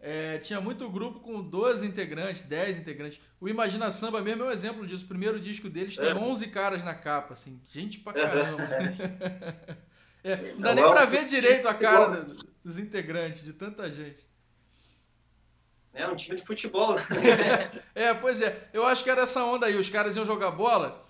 [0.00, 3.20] é, tinha muito grupo com 12 integrantes, 10 integrantes.
[3.40, 5.04] O Imagina Samba mesmo é um exemplo disso.
[5.04, 6.14] O primeiro disco deles tem é.
[6.14, 7.60] 11 caras na capa, assim.
[7.66, 8.62] Gente pra caramba.
[10.22, 12.26] é, não dá nem pra ver direito a cara
[12.64, 14.26] dos integrantes, de tanta gente.
[15.94, 16.94] É um time de futebol.
[16.94, 17.02] Né?
[17.94, 18.68] é, pois é.
[18.72, 19.76] Eu acho que era essa onda aí.
[19.76, 21.06] Os caras iam jogar bola,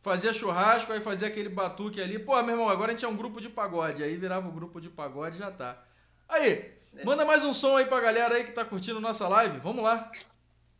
[0.00, 2.18] fazia churrasco, aí fazia aquele batuque ali.
[2.18, 4.02] Pô, meu irmão, agora a gente é um grupo de pagode.
[4.02, 5.84] Aí virava o um grupo de pagode já tá.
[6.26, 6.79] Aí, é.
[7.04, 9.58] Manda mais um som aí pra galera aí que tá curtindo nossa live.
[9.58, 10.10] Vamos lá.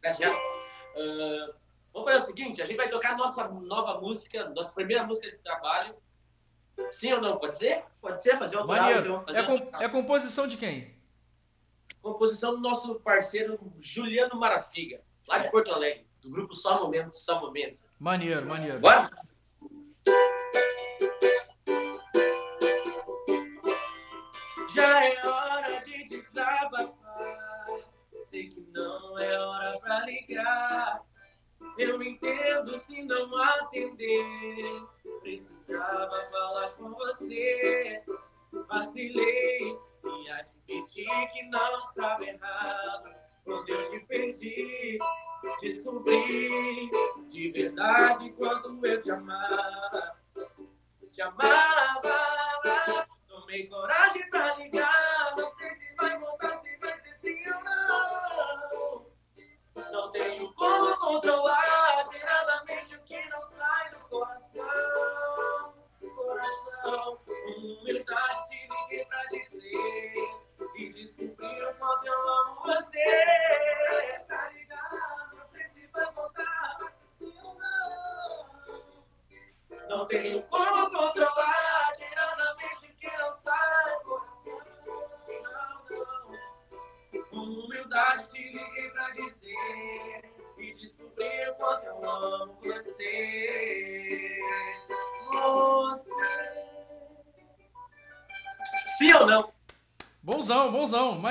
[0.03, 1.55] Uh,
[1.93, 5.39] vamos fazer o seguinte, a gente vai tocar nossa nova música, nossa primeira música de
[5.39, 5.95] trabalho.
[6.91, 7.39] Sim ou não?
[7.39, 7.85] Pode ser?
[8.01, 9.01] Pode ser, fazer o Maneiro.
[9.01, 9.25] Então.
[9.25, 11.01] Fazer é, com, é composição de quem?
[12.03, 17.41] composição do nosso parceiro Juliano Marafiga, lá de Porto Alegre, do grupo Só Momentos, Só
[17.41, 17.87] Momentos.
[17.99, 18.81] Maneiro, maneiro.
[18.81, 19.11] Bora?
[24.75, 25.50] Já é hora
[34.19, 34.60] atender.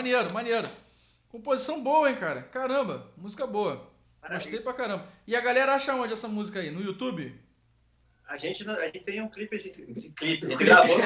[0.10, 0.70] Maneiro, maneiro.
[1.30, 2.42] Composição boa, hein, cara?
[2.42, 3.88] Caramba, música boa.
[4.20, 4.50] Maravilha.
[4.50, 5.08] Gostei pra caramba.
[5.28, 6.72] E a galera acha onde essa música aí?
[6.72, 7.40] No YouTube?
[8.26, 10.98] A gente, a gente tem um clipe, a gente, clipe, a gente gravou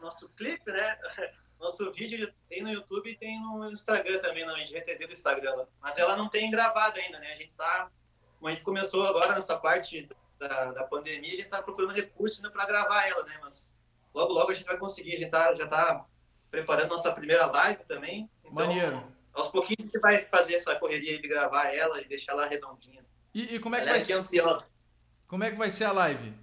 [0.00, 0.98] nosso clipe, né?
[1.60, 5.64] nosso vídeo tem no YouTube e tem no Instagram também, no IGTV do Instagram.
[5.80, 7.28] Mas ela não tem gravado ainda, né?
[7.30, 7.92] A gente tá.
[8.40, 12.38] Como a gente começou agora nessa parte da, da pandemia, a gente tá procurando recursos
[12.38, 13.38] ainda para gravar ela, né?
[13.40, 13.72] Mas
[14.12, 15.14] logo, logo a gente vai conseguir.
[15.14, 16.04] A gente tá, já tá
[16.50, 18.30] preparando nossa primeira live também.
[18.40, 19.12] Então, Maneiro.
[19.32, 23.04] Aos pouquinhos a gente vai fazer essa correria de gravar ela e deixar ela redondinha.
[23.32, 24.14] E, e como é que Galera, vai ser?
[24.14, 24.70] ansiosa.
[25.26, 26.34] Como é que vai ser a live?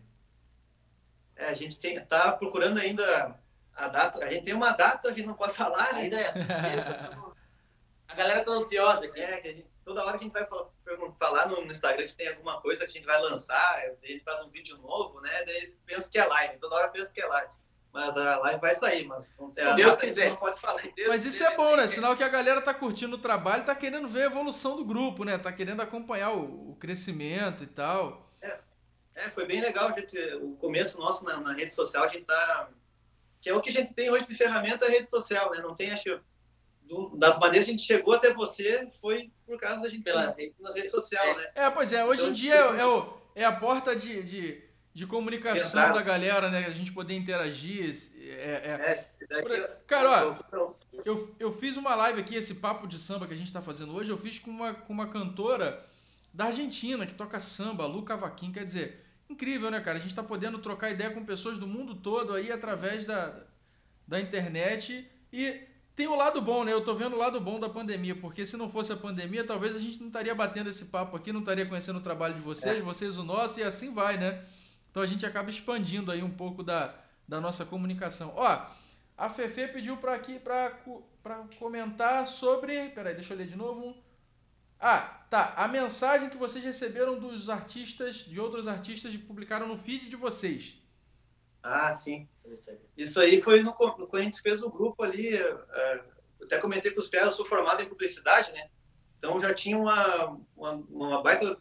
[1.36, 3.38] É, a gente tem, tá procurando ainda
[3.74, 4.24] a data.
[4.24, 6.04] A gente tem uma data, a gente não pode falar, né?
[6.04, 7.34] Ainda é surpresa.
[8.08, 9.20] A galera tá ansiosa aqui.
[9.20, 10.70] É, que a gente, toda hora que a gente vai falar,
[11.20, 14.24] falar no, no Instagram que tem alguma coisa que a gente vai lançar, a gente
[14.24, 15.44] faz um vídeo novo, né?
[15.44, 17.52] Daí eles pensam que é live, toda hora pensam que é live.
[17.96, 20.30] Mas a live vai sair, mas não tem Se a Deus data, quiser.
[20.32, 20.82] não pode falar.
[20.96, 21.88] Deus Mas isso quiser, é bom, né?
[21.88, 21.96] sim.
[21.96, 25.24] Sinal que a galera tá curtindo o trabalho, tá querendo ver a evolução do grupo,
[25.24, 25.38] né?
[25.38, 28.30] Tá querendo acompanhar o, o crescimento e tal.
[29.18, 32.26] É, foi bem legal, a gente, o começo nosso na, na rede social, a gente
[32.26, 32.70] tá...
[33.40, 35.62] Que é o que a gente tem hoje de ferramenta, é a rede social, né?
[35.62, 36.20] Não tem, acho
[36.82, 40.28] do- das maneiras que a gente chegou até você foi por causa da gente Pela
[40.60, 41.50] na rede social, né?
[41.56, 44.62] É, pois é, hoje em Então, dia é, é o- é a porta de, de,
[44.96, 45.94] de comunicação Exato.
[45.94, 46.66] da galera, né?
[46.68, 47.94] A gente poder interagir.
[48.18, 52.98] É, é- É, Por- Cara, ó, Eu, eu fiz uma live aqui, esse papo de
[52.98, 55.86] samba que a gente tá fazendo hoje, eu fiz com uma, com uma cantora
[56.34, 58.54] da Argentina que toca samba, Lu Cavaquinho.
[58.54, 59.98] Quer dizer, incrível, né, cara?
[59.98, 63.36] A gente tá podendo trocar ideia com pessoas do mundo todo aí através da,
[64.08, 65.06] da internet.
[65.34, 65.60] E
[65.94, 66.72] tem o lado bom, né?
[66.72, 69.76] Eu tô vendo o lado bom da pandemia, porque se não fosse a pandemia, talvez
[69.76, 72.82] a gente não estaria batendo esse papo aqui, não estaria conhecendo o trabalho de vocês,
[72.82, 74.46] vocês o nosso, e assim vai, né?
[74.96, 76.96] Então a gente acaba expandindo aí um pouco da,
[77.28, 78.32] da nossa comunicação.
[78.34, 78.66] Ó,
[79.18, 80.72] a Fefe pediu para aqui para
[81.60, 82.92] comentar sobre.
[82.92, 83.94] Peraí, deixa eu ler de novo.
[84.80, 85.54] Ah, tá.
[85.58, 90.16] A mensagem que vocês receberam dos artistas, de outros artistas, e publicaram no feed de
[90.16, 90.78] vocês.
[91.62, 92.26] Ah, sim.
[92.96, 95.36] Isso aí foi no, quando a gente fez o grupo ali.
[95.36, 96.06] é,
[96.42, 98.70] até comentei com os pés, eu sou formado em publicidade, né?
[99.18, 101.60] Então já tinha uma, uma, uma baita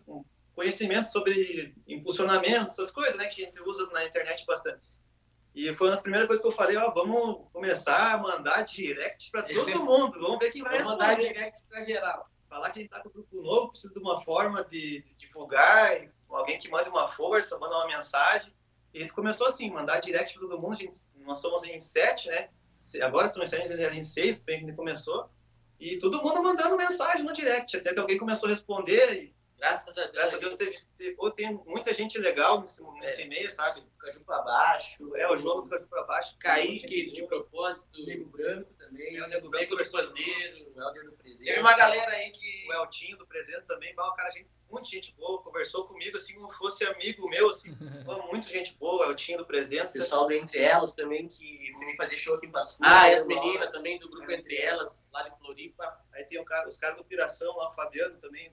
[0.54, 3.26] conhecimento sobre impulsionamento, essas coisas, né?
[3.26, 4.88] Que a gente usa na internet bastante.
[5.54, 9.30] E foi uma das primeiras coisas que eu falei, ó, vamos começar a mandar direct
[9.30, 11.32] para todo mundo, vamos ver quem vai Vou mandar responder.
[11.32, 12.28] direct pra geral.
[12.48, 15.14] Falar que a gente tá com o grupo novo, precisa de uma forma de, de
[15.14, 18.52] divulgar, alguém que mande uma força, manda uma mensagem.
[18.92, 20.76] E a gente começou assim, mandar direct para todo mundo.
[20.76, 22.48] Gente, nós somos em sete, né?
[23.02, 25.28] Agora somos em sete, a gente era em seis, bem que a gente começou.
[25.80, 29.33] E todo mundo mandando mensagem no direct, até que alguém começou a responder.
[29.58, 30.12] Graças a Deus.
[30.12, 33.24] graças a Deus, teve, teve, ou tem muita gente legal nesse, nesse É.
[33.26, 33.82] e-mail, sabe?
[33.98, 35.16] Caju pra baixo.
[35.16, 36.36] É, o João do Caju para Baixo.
[36.38, 37.88] Kaique, de propósito.
[38.06, 39.16] Nego Branco também.
[39.16, 40.72] É, o Nego Branco do conversou Pandeiro.
[40.76, 41.44] O Helder do Presente.
[41.46, 42.66] Teve uma galera aí que.
[42.68, 46.52] o Eltinho do Presença também, o cara, gente, muita gente boa, conversou comigo assim como
[46.52, 47.72] fosse amigo meu, assim,
[48.04, 49.94] bah, muito gente boa, o Eltinho do O Presença.
[49.98, 52.76] pessoal do Entre Elas também, que veio fazer show aqui em Fundo.
[52.82, 55.98] Ah, e as meninas também do grupo Entre Elas, lá de Floripa.
[56.12, 58.52] Aí tem o cara, os caras do Piração lá, o Fabiano também,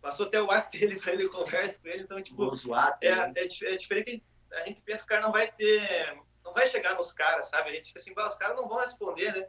[0.00, 3.08] passou até o WhatsApp dele pra ele, conversa com ele, então, tipo, Vou zoar é,
[3.08, 6.94] é, é diferente a gente pensa que o cara não vai ter, não vai chegar
[6.94, 7.68] nos caras, sabe?
[7.70, 9.46] A gente fica assim, os caras não vão responder, né?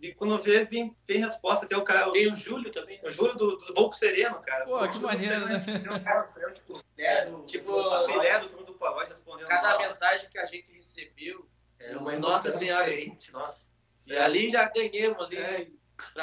[0.00, 3.00] E quando vê, vem, vem resposta, tem o cara, Tem o Júlio também.
[3.04, 4.64] o Júlio do, do Volco Sereno, cara.
[4.64, 5.58] Pô, O que maneiro, né?
[5.58, 9.48] tem um cara, tipo, É, tipo, no- a filé do Júlio do Pagode respondendo.
[9.48, 11.50] Cada mensagem que a gente recebeu.
[11.80, 12.88] É uma Nossa Senhora.
[13.32, 13.66] Nossa.
[14.06, 15.36] E ali já ganhamos ali.
[15.36, 15.66] É.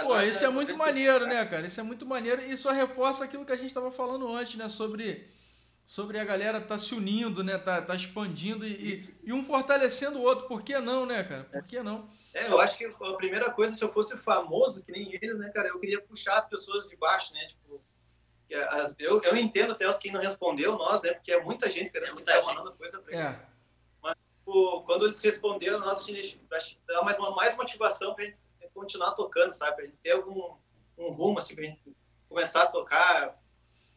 [0.04, 1.66] Pô, isso é né, muito maneiro, né, cara?
[1.68, 4.70] Isso é muito maneiro e só reforça aquilo que a gente estava falando antes, né?
[4.70, 5.30] Sobre,
[5.86, 7.58] sobre a galera tá se unindo, né?
[7.58, 10.48] Tá, tá expandindo e, e, e um fortalecendo o outro.
[10.48, 11.44] Por que não, né, cara?
[11.46, 12.10] Por que não?
[12.34, 15.50] É, eu acho que a primeira coisa, se eu fosse famoso, que nem eles, né,
[15.54, 17.82] cara, eu queria puxar as pessoas de baixo, né, tipo,
[18.48, 21.70] que as- eu, eu entendo até os que não respondeu, nós, né, porque é muita
[21.70, 22.46] gente querendo É muita gente.
[22.46, 23.26] mandando coisa pra eles.
[23.26, 23.56] É.
[24.40, 28.42] Tipo, quando eles responderam, nós, a gente que dá mais, uma, mais motivação pra gente
[28.76, 30.56] continuar tocando, sabe, pra gente ter algum
[30.98, 31.82] um rumo, assim, pra gente
[32.30, 33.38] começar a tocar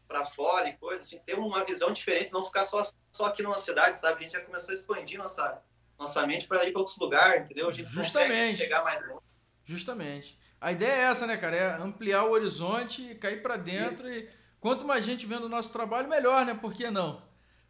[0.07, 3.49] pra fora e coisa, assim, ter uma visão diferente, não ficar só, só aqui na
[3.49, 5.61] nossa cidade, sabe, a gente já começou a expandir nossa,
[5.97, 7.69] nossa mente para ir para outros lugares, entendeu?
[7.69, 8.57] A gente Justamente.
[8.57, 9.21] chegar mais longe.
[9.63, 10.39] Justamente.
[10.59, 11.55] A ideia é essa, né, cara?
[11.55, 13.91] É ampliar o horizonte cair pra dentro.
[13.91, 14.09] Isso.
[14.09, 16.53] E quanto mais gente vendo o nosso trabalho, melhor, né?
[16.53, 17.21] Por que não?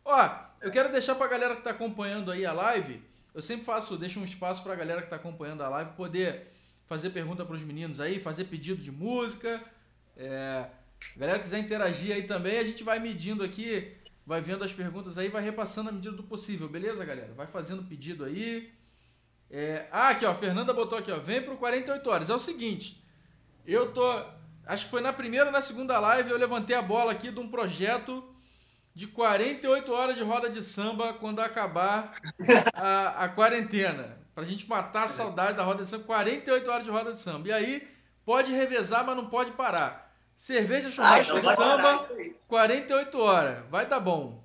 [0.03, 0.29] Ó,
[0.61, 3.03] eu quero deixar pra galera que tá acompanhando aí a live.
[3.33, 6.51] Eu sempre faço, deixo um espaço pra galera que tá acompanhando a live poder
[6.89, 9.63] fazer pergunta pros meninos aí, fazer pedido de música.
[10.17, 10.65] É,
[11.15, 15.29] galera quiser interagir aí também, a gente vai medindo aqui, vai vendo as perguntas aí,
[15.29, 17.31] vai repassando à medida do possível, beleza, galera?
[17.35, 18.73] Vai fazendo pedido aí.
[19.51, 22.29] É, ah, aqui ó, Fernanda botou aqui ó, vem pro 48 horas.
[22.31, 23.05] É o seguinte,
[23.67, 24.25] eu tô,
[24.65, 27.39] acho que foi na primeira ou na segunda live eu levantei a bola aqui de
[27.39, 28.23] um projeto
[28.95, 32.15] de 48 horas de roda de samba quando acabar
[32.73, 34.17] a, a quarentena.
[34.39, 36.05] Pra gente matar a saudade da roda de samba.
[36.05, 37.49] 48 horas de roda de samba.
[37.49, 37.85] E aí,
[38.23, 40.15] pode revezar, mas não pode parar.
[40.33, 42.35] Cerveja, churrasco e samba, isso aí.
[42.47, 43.65] 48 horas.
[43.69, 44.41] Vai dar bom.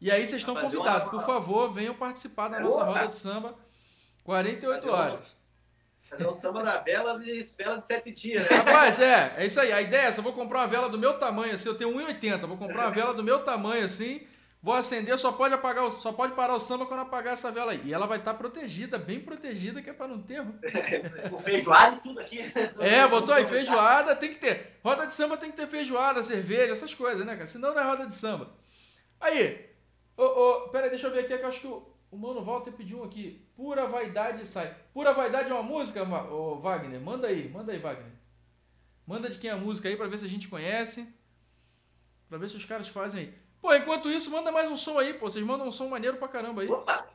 [0.00, 1.08] E aí, vocês estão convidados.
[1.10, 2.86] Por favor, venham participar da nossa Opa!
[2.86, 3.54] roda de samba.
[4.24, 5.22] 48 Fazer uma- horas.
[6.02, 8.56] Fazer um samba da vela de vela de sete dias, né?
[8.56, 9.72] Rapaz, é, é isso aí.
[9.72, 10.18] A ideia é essa.
[10.18, 11.68] Eu vou comprar uma vela do meu tamanho, assim.
[11.68, 12.48] Eu tenho 1,80.
[12.48, 14.26] Vou comprar uma vela do meu tamanho, assim.
[14.64, 17.72] Vou acender, só pode apagar, o, só pode parar o samba quando apagar essa vela
[17.72, 17.82] aí.
[17.84, 20.42] E ela vai estar protegida, bem protegida, que é pra não ter.
[21.28, 22.38] Com feijoada e tudo aqui.
[22.80, 24.78] É, botou aí feijoada, tem que ter.
[24.82, 27.46] Roda de samba tem que ter feijoada, cerveja, essas coisas, né, cara?
[27.46, 28.54] Senão não é roda de samba.
[29.20, 29.68] Aí,
[30.16, 32.42] ô, ô, pera aí, deixa eu ver aqui, que eu acho que o, o Mano
[32.42, 33.46] Walter pediu um aqui.
[33.54, 34.74] Pura Vaidade sai.
[34.94, 37.02] Pura Vaidade é uma música, ô, Wagner?
[37.02, 38.12] Manda aí, manda aí, Wagner.
[39.06, 41.06] Manda de quem é a música aí pra ver se a gente conhece.
[42.30, 43.43] Pra ver se os caras fazem aí.
[43.64, 45.30] Pô, enquanto isso, manda mais um som aí, pô.
[45.30, 46.68] Vocês mandam um som maneiro pra caramba aí.
[46.68, 47.08] Opa!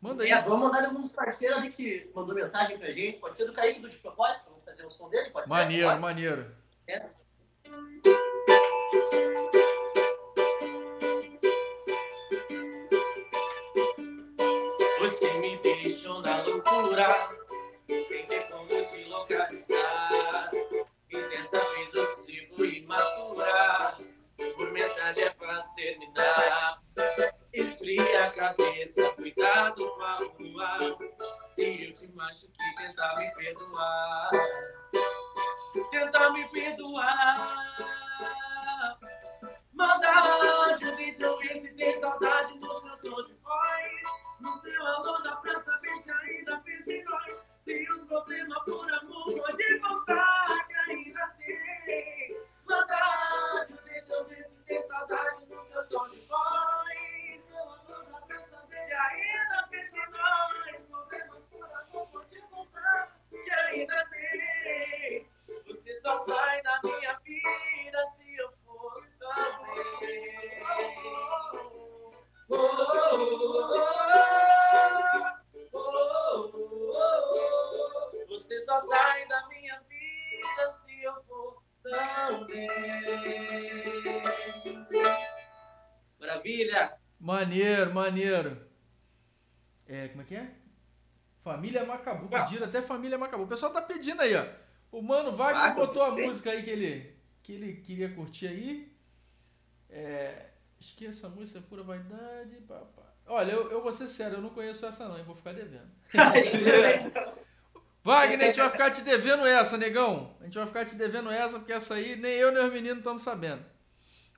[0.00, 0.32] Manda aí.
[0.32, 3.20] É, vamos mandar alguns parceiros ali que mandou mensagem pra gente.
[3.20, 4.48] Pode ser do Kaique do De Propósito.
[4.50, 5.30] Vamos fazer o som dele?
[5.30, 5.98] Pode Maneiro, ser?
[6.00, 6.56] maneiro.
[6.84, 7.16] Pode?
[15.00, 17.06] Você me deixou na loucura,
[28.32, 30.98] cabeça, cuidado com a rua.
[31.44, 34.30] Se eu te machuquei, tentar me perdoar.
[35.90, 37.88] Tentar me perdoar.
[39.72, 44.02] Maldade, deixa eu ver se tem saudade seu tom de voz.
[44.40, 47.48] No seu alô dá pra saber se ainda pensa em nós.
[47.60, 50.41] Se o problema for amor, pode contar
[92.78, 93.44] até Família Macabu.
[93.44, 94.44] O pessoal tá pedindo aí, ó.
[94.90, 98.92] O Mano Wagner botou a música aí que ele, que ele queria curtir aí.
[99.88, 100.46] É,
[100.80, 102.56] esqueça a música, é pura vaidade.
[102.66, 103.02] Papá.
[103.26, 105.90] Olha, eu, eu vou ser sério, eu não conheço essa não, eu vou ficar devendo.
[108.04, 110.34] Wagner, a gente vai ficar te devendo essa, negão.
[110.40, 112.98] A gente vai ficar te devendo essa, porque essa aí nem eu nem os meninos
[112.98, 113.64] estamos sabendo.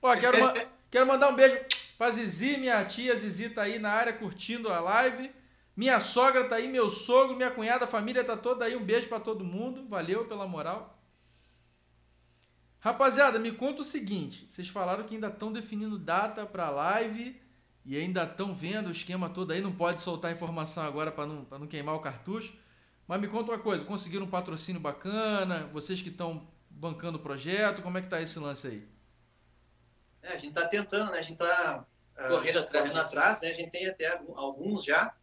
[0.01, 0.53] Ó, quero, ma-
[0.91, 1.57] quero mandar um beijo
[1.97, 5.31] pra Zizi, minha tia Zizi tá aí na área curtindo a live.
[5.75, 8.75] Minha sogra tá aí, meu sogro, minha cunhada, a família tá toda aí.
[8.75, 9.85] Um beijo pra todo mundo.
[9.87, 10.97] Valeu pela moral.
[12.79, 17.41] Rapaziada, me conta o seguinte: vocês falaram que ainda estão definindo data pra live
[17.83, 19.59] e ainda estão vendo o esquema todo aí.
[19.59, 22.53] Não pode soltar informação agora pra não, pra não queimar o cartucho.
[23.07, 25.69] Mas me conta uma coisa: conseguiram um patrocínio bacana?
[25.73, 28.87] Vocês que estão bancando o projeto, como é que tá esse lance aí?
[30.21, 31.19] É, a gente tá tentando, né?
[31.19, 31.85] A gente tá
[32.17, 33.01] ah, Correndo atrás, correndo né?
[33.01, 33.49] atrás, né?
[33.49, 35.13] A gente tem até alguns já,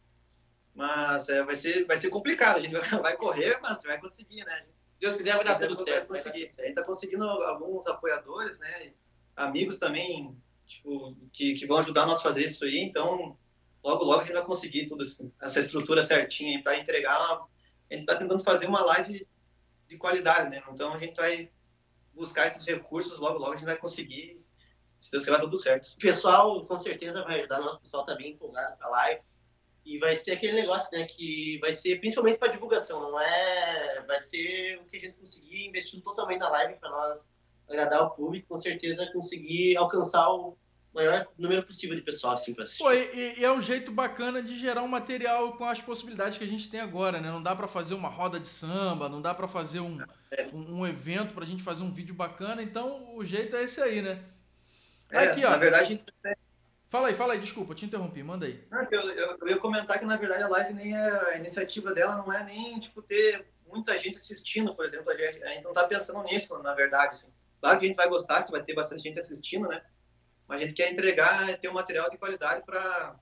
[0.74, 2.56] mas é, vai, ser, vai ser complicado.
[2.56, 4.66] A gente vai, correr, mas vai conseguir, né?
[4.90, 6.08] Se Deus quiser, vai dar tudo certo.
[6.08, 6.48] vai conseguir.
[6.58, 8.92] A gente tá conseguindo alguns apoiadores, né?
[9.37, 12.78] Amigos também, tipo, que, que vão ajudar nós a fazer isso aí.
[12.78, 13.37] Então,
[13.82, 15.04] logo, logo a gente vai conseguir tudo
[15.40, 17.18] essa estrutura certinha para entregar.
[17.18, 17.48] Uma...
[17.90, 19.26] A gente tá tentando fazer uma live
[19.88, 20.62] de qualidade, né?
[20.70, 21.50] Então a gente vai
[22.14, 24.40] buscar esses recursos, logo, logo a gente vai conseguir.
[24.98, 25.88] Se Deus quiser, vai tudo certo.
[25.88, 29.22] O pessoal com certeza vai ajudar, nosso pessoal tá bem empolgado pra live.
[29.85, 34.21] E vai ser aquele negócio, né, que vai ser principalmente para divulgação, não é, vai
[34.21, 37.29] ser o que a gente conseguir investindo totalmente na live para nós
[37.69, 40.56] agradar o público, com certeza conseguir alcançar o
[40.94, 42.83] maior número possível de pessoal assim para assistir.
[42.83, 46.44] Pô, e, e é um jeito bacana de gerar um material com as possibilidades que
[46.44, 47.29] a gente tem agora, né?
[47.29, 49.98] Não dá pra fazer uma roda de samba, não dá pra fazer um,
[50.52, 54.02] um, um evento pra gente fazer um vídeo bacana, então o jeito é esse aí,
[54.02, 54.23] né?
[55.11, 55.50] É, Aqui, ó.
[55.50, 56.04] Na verdade, a gente
[56.93, 58.63] Fala aí, fala aí, desculpa, te interrompi, manda aí.
[58.90, 62.19] Eu, eu, eu ia comentar que, na verdade, a live nem é, a iniciativa dela
[62.19, 65.73] não é nem, tipo, ter muita gente assistindo, por exemplo, a gente, a gente não
[65.73, 67.33] tá pensando nisso, na verdade, assim.
[67.63, 69.83] Claro que a gente vai gostar se vai ter bastante gente assistindo, né?
[70.47, 73.17] Mas a gente quer entregar, ter um material de qualidade para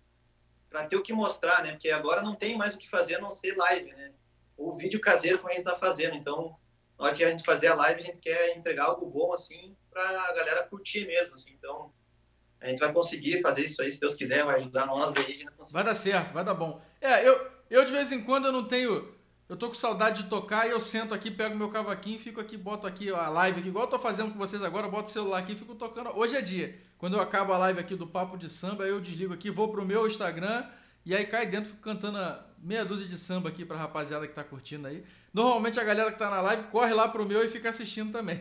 [0.69, 1.71] para ter o que mostrar, né?
[1.71, 4.13] Porque agora não tem mais o que fazer a não ser live, né?
[4.57, 6.17] Ou vídeo caseiro como a gente tá fazendo.
[6.17, 6.57] Então,
[6.99, 9.77] na hora que a gente fazer a live, a gente quer entregar algo bom, assim,
[9.91, 11.53] pra galera curtir mesmo, assim.
[11.53, 11.93] Então,
[12.61, 15.45] a gente vai conseguir fazer isso aí, se Deus quiser, vai ajudar nós aí.
[15.73, 16.81] Vai dar certo, vai dar bom.
[17.01, 17.41] É, eu,
[17.71, 19.19] eu de vez em quando eu não tenho.
[19.49, 22.57] Eu tô com saudade de tocar e eu sento aqui, pego meu cavaquinho, fico aqui,
[22.57, 25.39] boto aqui a live aqui, igual eu tô fazendo com vocês agora, boto o celular
[25.39, 26.11] aqui e fico tocando.
[26.17, 26.79] Hoje é dia.
[26.99, 29.85] Quando eu acabo a live aqui do Papo de Samba, eu desligo aqui, vou pro
[29.85, 30.65] meu Instagram
[31.05, 32.19] e aí cai dentro, fico cantando
[32.59, 35.03] meia dúzia de samba aqui pra rapaziada que tá curtindo aí.
[35.33, 38.39] Normalmente a galera que tá na live corre lá pro meu e fica assistindo também.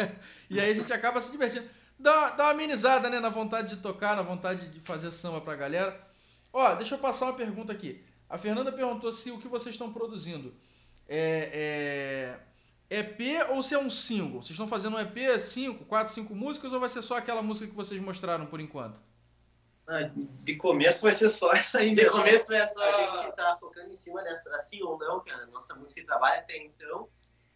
[0.50, 1.66] e aí a gente acaba se divertindo.
[2.02, 3.20] Dá, dá uma amenizada, né?
[3.20, 5.98] Na vontade de tocar, na vontade de fazer samba pra galera.
[6.52, 8.04] Ó, deixa eu passar uma pergunta aqui.
[8.28, 10.52] A Fernanda perguntou se o que vocês estão produzindo
[11.08, 12.36] é,
[12.90, 14.42] é EP ou se é um single.
[14.42, 17.68] Vocês estão fazendo um EP, 5, 4, 5 músicas ou vai ser só aquela música
[17.68, 19.00] que vocês mostraram por enquanto?
[19.86, 21.94] Ah, de começo vai ser só essa aí.
[21.94, 22.82] De começo é só.
[22.82, 26.06] A gente tá focando em cima dessa, assim ou não, que a nossa música de
[26.06, 27.08] trabalho até então.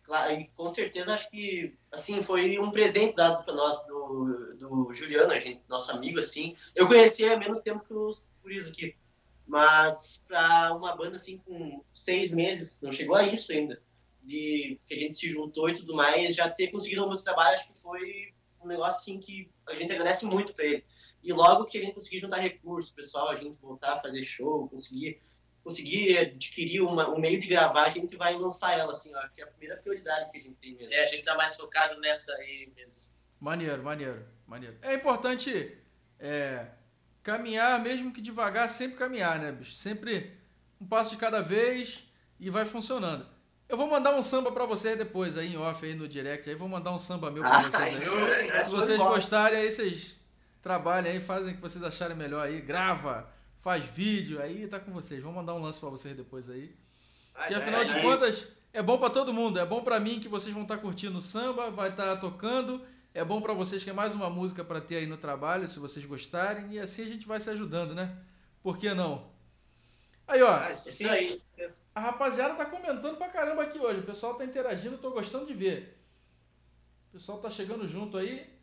[0.06, 4.94] Claro, e com certeza acho que assim foi um presente dado para nós do, do
[4.94, 6.54] Juliano, a gente, nosso amigo assim.
[6.76, 8.94] Eu conhecia há menos tempo que os guris aqui,
[9.44, 13.82] mas para uma banda assim com seis meses, não chegou a isso ainda,
[14.22, 17.34] de que a gente se juntou e tudo mais, já ter conseguido um música de
[17.34, 18.32] trabalho, acho que foi
[18.62, 20.84] um negócio assim que a gente agradece muito para ele.
[21.20, 24.68] E logo que a gente conseguir juntar recursos, pessoal, a gente voltar a fazer show,
[24.68, 25.20] conseguir
[25.66, 29.40] conseguir adquirir uma, um meio de gravar, a gente vai lançar ela, assim, ó, que
[29.40, 30.94] é a primeira prioridade que a gente tem mesmo.
[30.94, 33.12] É, a gente tá mais focado nessa aí mesmo.
[33.40, 34.78] Maneiro, maneiro, maneiro.
[34.80, 35.76] É importante
[36.20, 36.66] é,
[37.20, 39.72] caminhar, mesmo que devagar, sempre caminhar, né, bicho?
[39.72, 40.38] Sempre
[40.80, 42.04] um passo de cada vez
[42.38, 43.26] e vai funcionando.
[43.68, 46.54] Eu vou mandar um samba para vocês depois aí em off aí no direct, aí
[46.54, 47.98] vou mandar um samba meu para vocês aí.
[48.66, 50.16] Se vocês gostarem aí, vocês
[50.62, 53.34] trabalhem aí, fazem o que vocês acharem melhor aí, grava
[53.66, 55.20] faz vídeo, aí tá com vocês.
[55.20, 56.72] Vamos mandar um lance para vocês depois aí.
[57.48, 59.58] Que afinal de contas, é bom para todo mundo.
[59.58, 62.16] É bom para mim que vocês vão estar tá curtindo o samba, vai estar tá
[62.16, 62.80] tocando.
[63.12, 65.80] É bom para vocês que é mais uma música para ter aí no trabalho, se
[65.80, 66.74] vocês gostarem.
[66.74, 68.16] E assim a gente vai se ajudando, né?
[68.62, 69.32] Por que não?
[70.28, 70.60] Aí, ó.
[70.60, 71.42] Ah, isso aí.
[71.92, 73.98] A rapaziada tá comentando pra caramba aqui hoje.
[73.98, 76.00] O pessoal tá interagindo, tô gostando de ver.
[77.08, 78.55] O pessoal tá chegando junto aí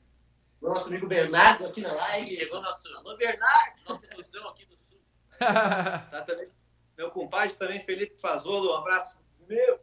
[0.69, 2.35] nosso amigo Bernardo aqui na live.
[2.35, 2.87] Chegou nosso.
[2.95, 3.81] Alô, Bernardo!
[3.87, 4.99] Nosso fusão aqui do sul.
[5.39, 6.49] tá também.
[6.97, 9.17] Meu compadre também, Felipe Fazolo, um abraço.
[9.47, 9.79] Meu!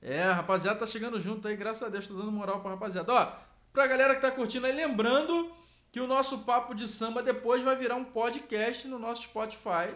[0.00, 3.12] É, a rapaziada tá chegando junto aí, graças a Deus, tô dando moral pra rapaziada.
[3.12, 3.32] Ó,
[3.72, 5.54] pra galera que tá curtindo aí, lembrando
[5.90, 9.94] que o nosso papo de samba depois vai virar um podcast no nosso Spotify.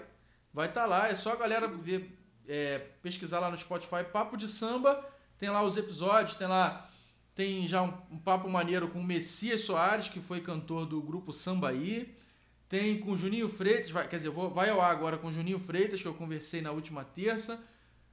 [0.53, 4.37] Vai estar tá lá, é só a galera ver, é, pesquisar lá no Spotify Papo
[4.37, 5.05] de Samba.
[5.39, 6.89] Tem lá os episódios, tem lá
[7.37, 11.35] tem já um, um, papo maneiro com o Messias Soares, que foi cantor do grupo
[11.35, 12.17] Sambaí.
[12.67, 15.33] Tem com o Juninho Freitas, vai, quer dizer, vou, vai ao ar agora com o
[15.33, 17.63] Juninho Freitas, que eu conversei na última terça.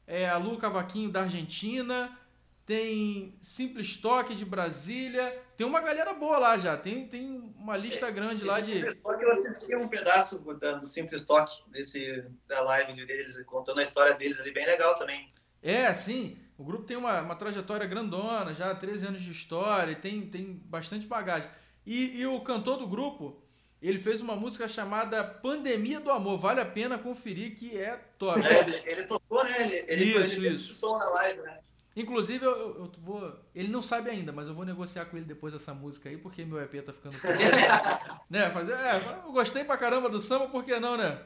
[0.05, 2.19] É, a Lu Cavaquinho da Argentina.
[2.65, 5.41] Tem Simples Toque de Brasília.
[5.55, 6.77] Tem uma galera boa lá já.
[6.77, 8.73] Tem, tem uma lista grande lá de.
[8.73, 13.83] Simples Toque, eu assisti um pedaço do Simples Toque desse, da live deles, contando a
[13.83, 15.31] história deles ali, bem legal também.
[15.61, 16.37] É, sim.
[16.57, 21.05] O grupo tem uma, uma trajetória grandona, já 13 anos de história, tem, tem bastante
[21.05, 21.49] bagagem.
[21.85, 23.41] E, e o cantor do grupo,
[23.81, 26.37] ele fez uma música chamada Pandemia do Amor.
[26.37, 28.39] Vale a pena conferir que é top.
[28.39, 29.61] É, ele, ele, tocou, né?
[29.61, 30.73] Ele, ele, isso, ele isso.
[30.75, 31.59] som na live, né?
[31.95, 33.39] Inclusive, eu, eu, vou.
[33.53, 36.43] Ele não sabe ainda, mas eu vou negociar com ele depois essa música aí, porque
[36.43, 37.15] meu EP tá ficando.
[38.29, 38.49] né?
[38.49, 41.21] Fazer, é, eu gostei pra caramba do samba, por que não, né?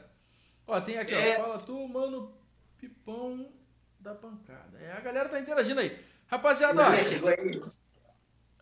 [0.66, 1.38] Ó, tem aqui, é.
[1.38, 1.42] ó.
[1.42, 2.34] Fala tu, mano,
[2.76, 3.50] pipão
[3.98, 4.78] da pancada.
[4.80, 5.98] É, a galera tá interagindo aí.
[6.26, 7.02] Rapaziada, ó.
[7.02, 7.62] Chegou aí.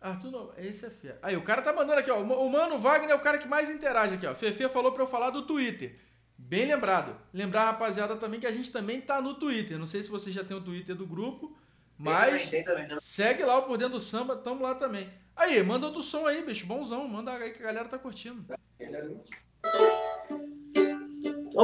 [0.01, 1.17] Arthur, esse é fé.
[1.21, 2.21] Aí, o cara tá mandando aqui, ó.
[2.21, 4.35] O Mano Wagner é o cara que mais interage aqui, ó.
[4.35, 5.97] Fefe falou pra eu falar do Twitter.
[6.37, 7.15] Bem lembrado.
[7.33, 9.79] Lembrar, rapaziada, também que a gente também tá no Twitter.
[9.79, 11.57] Não sei se vocês já tem o Twitter do grupo,
[11.97, 12.99] mas tem também, tem também.
[12.99, 15.09] segue lá o Por Dentro do Samba, tamo lá também.
[15.35, 16.65] Aí, manda outro som aí, bicho.
[16.65, 17.07] Bonzão.
[17.07, 18.45] Manda aí que a galera tá curtindo.
[18.79, 19.23] Então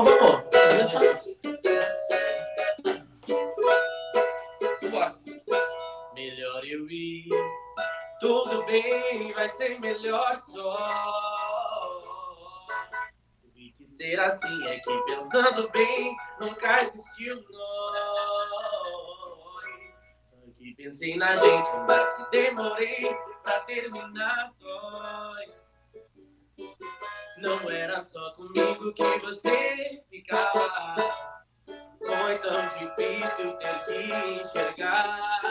[0.04, 0.44] vamos.
[6.14, 7.28] Melhor eu ir,
[8.20, 10.78] tudo bem, vai ser melhor só.
[13.20, 18.34] Descobri que ser assim é que pensando bem, nunca existiu nós.
[20.22, 25.64] Só que pensei na gente, mas demorei pra terminar nós.
[27.38, 31.43] Não era só comigo que você ficava.
[32.06, 35.42] Foi tão difícil ter que enxergar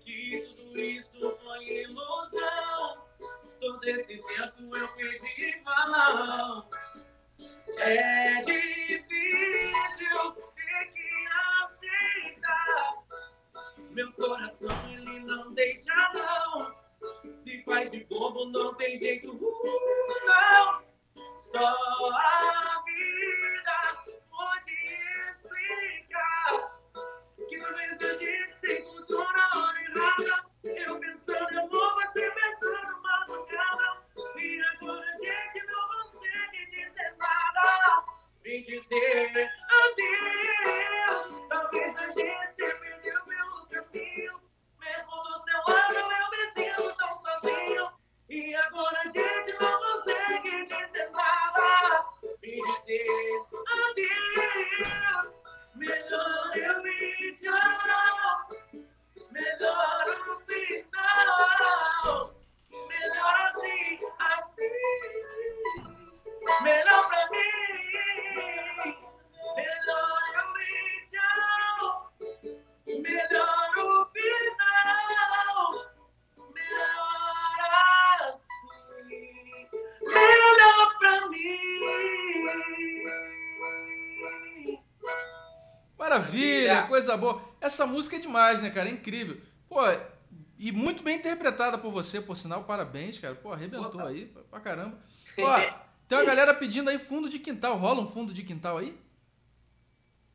[0.00, 3.06] que tudo isso foi ilusão.
[3.60, 6.68] Todo esse tempo eu perdi valão.
[7.78, 11.26] É difícil ter que
[11.62, 13.04] aceitar.
[13.90, 17.34] Meu coração ele não deixa não.
[17.34, 20.82] Se faz de bobo, não tem jeito, uh, não.
[21.34, 24.04] Só a vida
[27.48, 30.44] que talvez a gente se encontrou na hora errada.
[30.64, 34.04] Eu pensando em amor, você pensando madrugada.
[34.36, 38.04] E agora a gente não consegue dizer nada.
[38.42, 39.50] Vem dizer
[39.82, 41.48] adeus.
[41.48, 44.40] Talvez a gente se perdeu pelo caminho.
[44.80, 47.92] Mesmo do seu lado, eu me sinto tão sozinho.
[48.28, 49.65] E agora a gente não
[86.96, 87.42] coisa boa.
[87.60, 88.88] Essa música é demais, né, cara?
[88.88, 89.38] É incrível.
[89.68, 89.80] Pô,
[90.58, 93.34] e muito bem interpretada por você, por sinal, parabéns, cara.
[93.34, 94.08] Pô, arrebentou Opa.
[94.08, 94.98] aí pra- caramba.
[95.38, 95.60] Ó,
[96.08, 97.76] tem uma galera pedindo aí fundo de quintal.
[97.76, 98.98] Rola um fundo de quintal aí?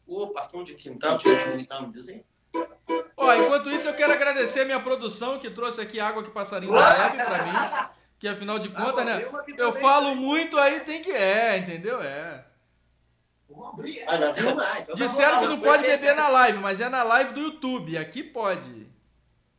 [0.07, 2.24] Opa, fundo de quintal, fundo de quintal, me diz aí.
[3.18, 6.74] Ó, enquanto isso, eu quero agradecer a minha produção que trouxe aqui água que passarinho
[6.74, 7.89] bebe pra mim.
[8.20, 9.26] Que afinal de contas, né?
[9.57, 11.99] Eu falo muito aí, tem que é, entendeu?
[12.01, 12.45] É.
[14.07, 14.59] Ah, não, viu?
[14.59, 15.91] Ah, então tá Disseram que não pode bem.
[15.91, 17.97] beber na live, mas é na live do YouTube.
[17.97, 18.89] Aqui pode.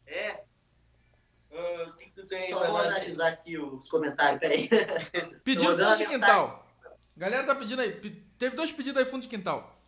[0.06, 0.42] É,
[1.50, 4.68] O que que tu tem só vou analisar aqui os comentários, peraí.
[5.44, 6.66] Pedindo mandando fundo de quintal.
[7.16, 7.92] Galera tá pedindo aí.
[8.38, 9.78] Teve dois pedidos aí, fundo de quintal.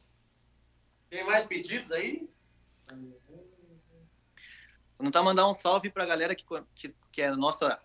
[1.11, 2.29] Tem mais pedidos aí?
[4.97, 6.45] Vou tentar mandar um salve pra galera que,
[6.75, 7.81] que, que é nossa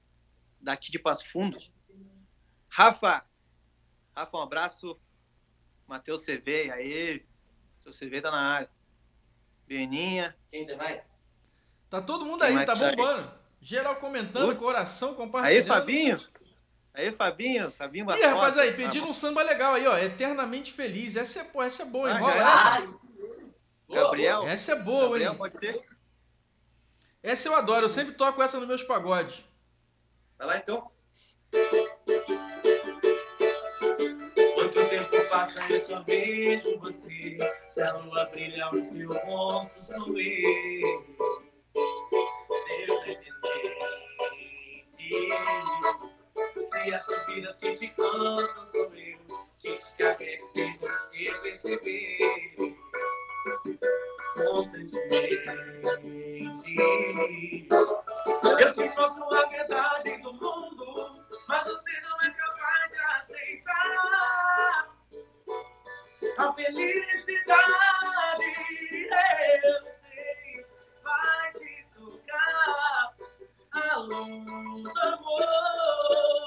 [0.59, 1.57] daqui de Passo Fundo.
[2.69, 3.25] Rafa!
[4.15, 4.99] Rafa, um abraço.
[5.89, 7.25] Matheus CV, aí.
[7.79, 8.69] Matheus CV tá na área.
[9.67, 10.37] Beninha.
[10.51, 11.01] Quem mais?
[11.89, 12.95] Tá todo mundo Quem aí, tá tá aí?
[12.95, 13.31] bombando.
[13.59, 14.55] Geral comentando, Ui.
[14.55, 15.67] coração Aí, compartilhando.
[15.67, 16.19] Fabinho.
[16.93, 17.71] Aí, Fabinho.
[17.71, 19.97] Fabinho Ih, rapaz, aí, pedindo um samba legal aí, ó.
[19.97, 21.15] Eternamente feliz.
[21.15, 22.17] Essa é, pô, essa é boa, hein?
[22.17, 22.99] Ah, Rola já essa.
[23.89, 24.47] Gabriel.
[24.47, 25.37] Essa é boa, Gabriel, hein?
[25.39, 25.89] pode ser?
[27.23, 29.43] Essa eu adoro, eu sempre toco essa nos meus pagodes.
[30.37, 30.91] Vai lá, então.
[35.69, 37.37] Eu só vejo você.
[37.69, 41.05] Se a lua brilha, o seu rosto sou eu.
[42.49, 43.29] Seu dependente.
[46.61, 49.19] Se as subidas que te cansam sou eu.
[49.59, 52.17] Que te carrego sem você perceber.
[54.35, 56.75] Constantemente.
[58.59, 60.18] Eu te mostro a verdade
[66.39, 67.59] a felicidade.
[69.63, 70.65] Eu sei,
[71.03, 73.15] vai te tocar
[73.73, 76.38] a luz do amor.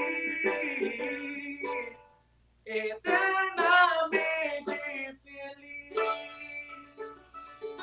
[2.65, 4.81] eternamente
[5.23, 5.95] feliz.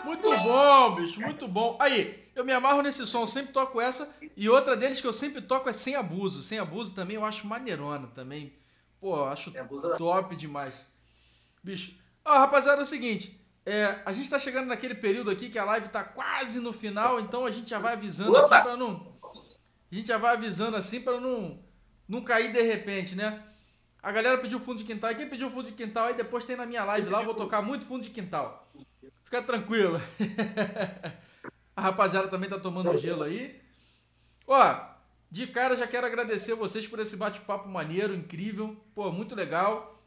[0.05, 1.77] Muito bom, bicho, muito bom.
[1.81, 4.15] Aí, eu me amarro nesse som, eu sempre toco essa.
[4.37, 6.43] E outra deles que eu sempre toco é Sem Abuso.
[6.43, 8.53] Sem Abuso também eu acho maneirona também.
[9.01, 10.75] Pô, acho Abuso- top demais.
[11.63, 11.95] Bicho.
[12.25, 13.39] Ó, rapaziada, é o seguinte.
[13.65, 17.21] É, a gente tá chegando naquele período aqui que a live tá quase no final,
[17.21, 18.41] então a gente já vai avisando Opa!
[18.41, 19.12] assim pra não.
[19.93, 21.59] A gente já vai avisando assim pra não,
[22.09, 23.43] não cair de repente, né?
[24.03, 25.13] A galera pediu fundo de quintal.
[25.13, 27.35] E quem pediu fundo de quintal aí depois tem na minha live lá, eu vou
[27.35, 28.73] tocar muito fundo de quintal.
[29.23, 30.01] Fica tranquilo.
[31.77, 33.61] A rapaziada também tá tomando gelo aí.
[34.47, 34.81] Ó,
[35.31, 38.75] de cara já quero agradecer vocês por esse bate-papo maneiro, incrível.
[38.95, 40.03] Pô, muito legal.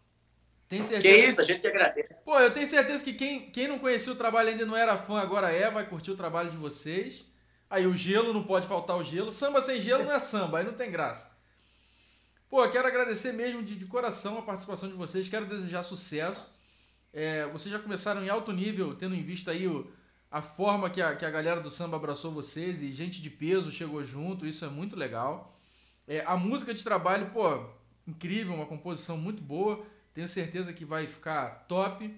[0.67, 1.27] Que certeza.
[1.27, 2.15] isso, a gente que agradece.
[2.25, 5.19] Pô, eu tenho certeza que quem, quem não conhecia o trabalho ainda não era fã,
[5.19, 7.23] agora é, vai curtir o trabalho de vocês.
[7.69, 9.31] Aí o gelo, não pode faltar o gelo.
[9.31, 11.35] Samba sem gelo não é samba, aí não tem graça.
[12.49, 16.53] Pô, quero agradecer mesmo de, de coração a participação de vocês, quero desejar sucesso.
[17.11, 19.89] É, vocês já começaram em alto nível, tendo em vista aí o,
[20.29, 23.71] a forma que a, que a galera do samba abraçou vocês e gente de peso
[23.71, 25.57] chegou junto, isso é muito legal.
[26.07, 27.65] É, a música de trabalho, pô,
[28.07, 29.85] incrível, uma composição muito boa.
[30.13, 32.13] Tenho certeza que vai ficar top.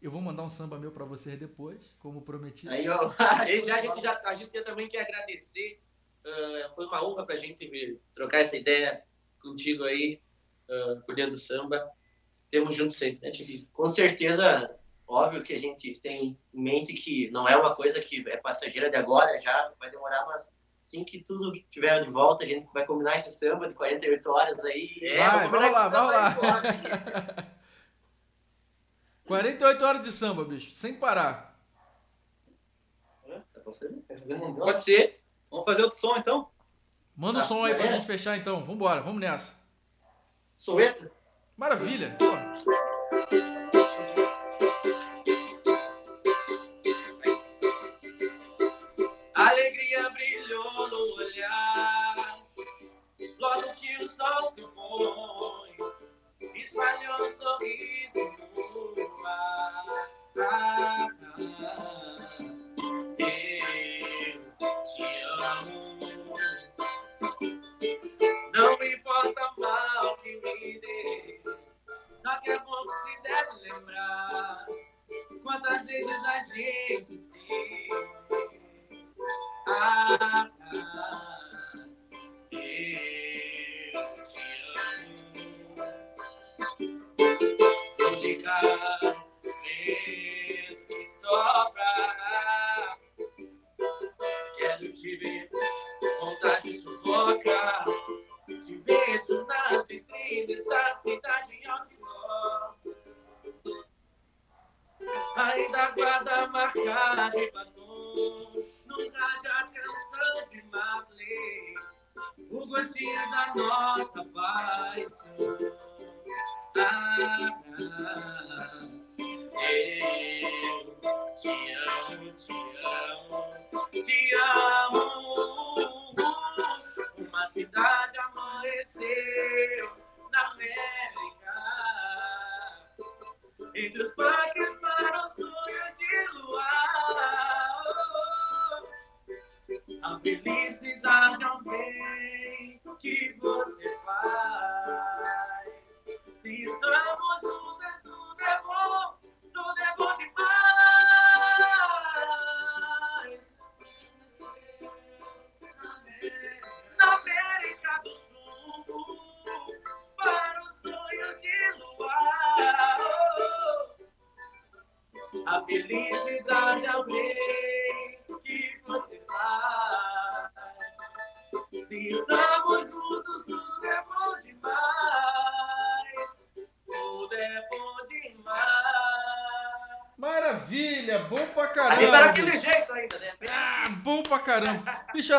[0.00, 2.72] Eu vou mandar um samba meu para vocês depois, como prometido.
[2.72, 3.10] Aí, ó.
[3.66, 5.80] Já a gente, já, a gente também quer agradecer.
[6.24, 9.02] Uh, foi uma honra pra gente vir trocar essa ideia
[9.40, 10.20] contigo aí,
[10.68, 11.90] uh, por dentro do samba.
[12.48, 13.68] Temos junto sempre, né, Tibi?
[13.72, 14.74] Com certeza,
[15.06, 18.90] óbvio que a gente tem em mente que não é uma coisa que é passageira
[18.90, 22.84] de agora, já vai demorar, mas assim que tudo tiver de volta, a gente vai
[22.86, 24.98] combinar esse samba de 48 horas aí.
[25.02, 27.50] É, vai, vamos lá, vamos lá.
[29.30, 31.56] 48 horas de samba, bicho, sem parar.
[34.58, 35.22] Pode ser.
[35.48, 36.50] Vamos fazer outro som então?
[37.14, 38.64] Manda o um som aí pra gente fechar então.
[38.64, 39.54] Vambora, vamos nessa.
[40.56, 41.12] Sueta?
[41.56, 42.16] Maravilha.
[42.18, 42.89] Pô.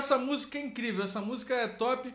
[0.02, 2.12] Essa música é incrível, essa música é top.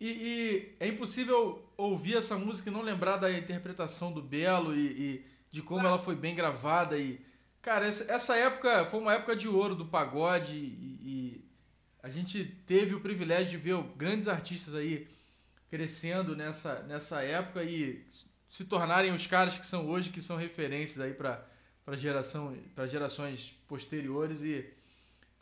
[0.00, 4.86] E, e é impossível ouvir essa música e não lembrar da interpretação do Belo e,
[4.86, 6.96] e de como ela foi bem gravada.
[6.96, 7.20] E,
[7.60, 11.44] cara, essa, essa época foi uma época de ouro do pagode e, e
[12.00, 15.08] a gente teve o privilégio de ver grandes artistas aí
[15.68, 18.06] crescendo nessa, nessa época e
[18.48, 21.44] se tornarem os caras que são hoje, que são referências aí para
[21.84, 24.66] para geração para gerações posteriores e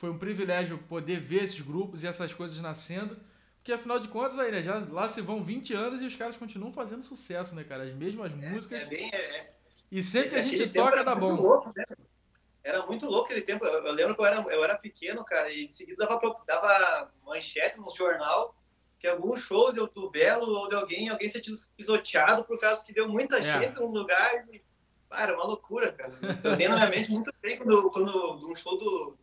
[0.05, 3.17] foi um privilégio poder ver esses grupos e essas coisas nascendo
[3.57, 6.37] porque afinal de contas aí né já lá se vão 20 anos e os caras
[6.37, 9.09] continuam fazendo sucesso né cara as mesmas músicas É bem.
[9.15, 9.55] é-
[9.91, 11.85] e sempre que a gente toca dá bom louco, né?
[12.63, 13.65] Era muito louco aquele tempo.
[13.65, 17.11] Eu, eu lembro que eu era, eu era pequeno, cara, e em seguida dava, dava
[17.25, 18.55] manchete no jornal
[18.99, 22.83] que algum show do, do Belo ou de alguém, alguém se tinha pisoteado por causa
[22.85, 23.43] que deu muita É.
[23.63, 24.31] gente num lugar.
[24.53, 24.61] E,
[25.13, 26.13] era uma loucura, cara.
[26.43, 29.17] Eu tenho na minha mente muito bem quando, quando um show do,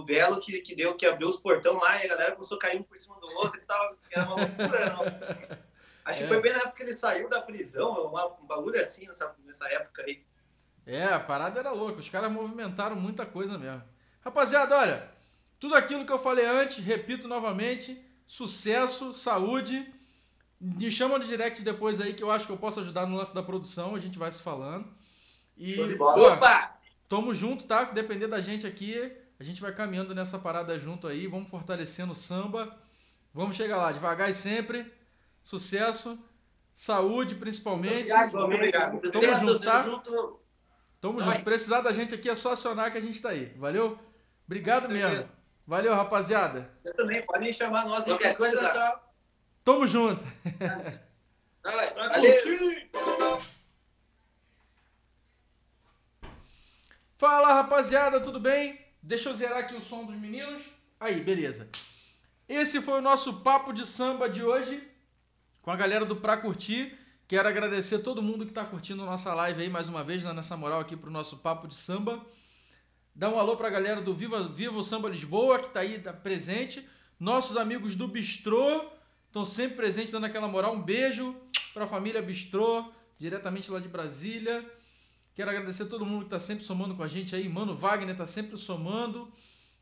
[0.00, 2.60] do Belo que, que deu, que abriu os portão lá e a galera começou a
[2.60, 3.96] cair um por cima do outro e tal.
[4.12, 5.04] Era uma loucura, não.
[6.04, 6.22] Acho É.
[6.22, 9.34] que foi bem na época que ele saiu da prisão, uma- um bagulho assim nessa,
[9.44, 10.22] nessa época aí.
[10.86, 11.98] É, a parada era louca.
[12.00, 13.82] Os caras movimentaram muita coisa mesmo.
[14.20, 15.10] Rapaziada, olha,
[15.58, 19.92] tudo aquilo que eu falei antes, repito novamente: sucesso, saúde.
[20.60, 23.34] Me chama no direct depois aí que eu acho que eu posso ajudar no lance
[23.34, 23.94] da produção.
[23.94, 24.88] A gente vai se falando.
[25.56, 26.14] E, Show de bola.
[26.14, 26.70] pô, Opa!
[27.08, 27.84] tamo junto, tá?
[27.86, 31.26] Que depender da gente aqui, a gente vai caminhando nessa parada junto aí.
[31.26, 32.76] Vamos fortalecendo o samba.
[33.32, 34.90] Vamos chegar lá, devagar e sempre.
[35.44, 36.18] Sucesso,
[36.72, 38.10] saúde principalmente.
[38.10, 38.38] Obrigado.
[38.38, 39.00] Obrigado.
[39.00, 39.82] Tamo Sucesso, junto, tá?
[39.82, 40.40] junto.
[41.00, 41.26] Tamo Nós.
[41.26, 41.44] junto.
[41.44, 43.52] Precisar da gente aqui é só acionar que a gente tá aí.
[43.56, 43.98] Valeu?
[44.46, 45.10] Obrigado mesmo.
[45.10, 45.36] certeza.
[45.66, 46.70] Valeu, rapaziada.
[46.80, 49.12] Vocês também podem chamar nós aí Qualquer coisa só.
[49.64, 50.24] Tamo junto.
[51.62, 52.08] Nós.
[52.08, 53.42] Valeu.
[57.16, 58.85] Fala rapaziada, tudo bem?
[59.06, 60.68] Deixa eu zerar aqui o som dos meninos.
[60.98, 61.68] Aí, beleza.
[62.48, 64.82] Esse foi o nosso papo de samba de hoje
[65.62, 66.92] com a galera do Pra Curtir.
[67.28, 70.40] Quero agradecer todo mundo que está curtindo a nossa live aí mais uma vez, dando
[70.40, 72.26] essa moral aqui pro nosso papo de samba.
[73.14, 76.12] Dá um alô pra galera do Viva, Viva o Samba Lisboa, que tá aí, tá
[76.12, 76.84] presente.
[77.18, 78.90] Nossos amigos do Bistrô
[79.28, 80.74] estão sempre presentes, dando aquela moral.
[80.74, 81.32] Um beijo
[81.72, 84.68] pra família Bistrô, diretamente lá de Brasília.
[85.36, 87.46] Quero agradecer a todo mundo que está sempre somando com a gente aí.
[87.46, 89.30] Mano Wagner está sempre somando.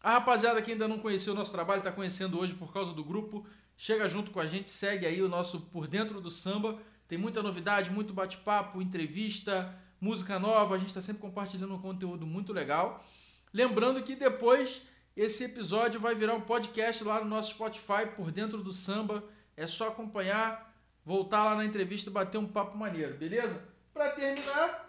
[0.01, 3.05] A rapaziada que ainda não conheceu o nosso trabalho, está conhecendo hoje por causa do
[3.05, 3.47] grupo.
[3.77, 6.77] Chega junto com a gente, segue aí o nosso Por Dentro do Samba.
[7.07, 10.75] Tem muita novidade, muito bate-papo, entrevista, música nova.
[10.75, 13.05] A gente está sempre compartilhando um conteúdo muito legal.
[13.53, 14.83] Lembrando que depois
[15.17, 19.23] esse episódio vai virar um podcast lá no nosso Spotify, Por Dentro do Samba.
[19.57, 20.75] É só acompanhar,
[21.05, 23.63] voltar lá na entrevista e bater um papo maneiro, beleza?
[23.93, 24.84] Para terminar,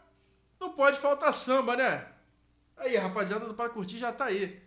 [0.60, 2.06] não pode faltar samba, né?
[2.78, 4.62] Aí, a rapaziada do Para Curtir já tá aí.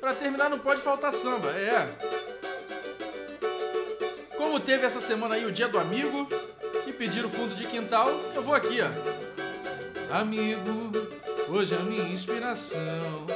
[0.00, 1.96] Pra terminar, não pode faltar samba, é.
[4.36, 6.28] Como teve essa semana aí o Dia do Amigo
[6.86, 9.16] e pediram fundo de quintal, eu vou aqui, ó.
[10.14, 10.92] Amigo,
[11.48, 13.26] hoje a minha inspiração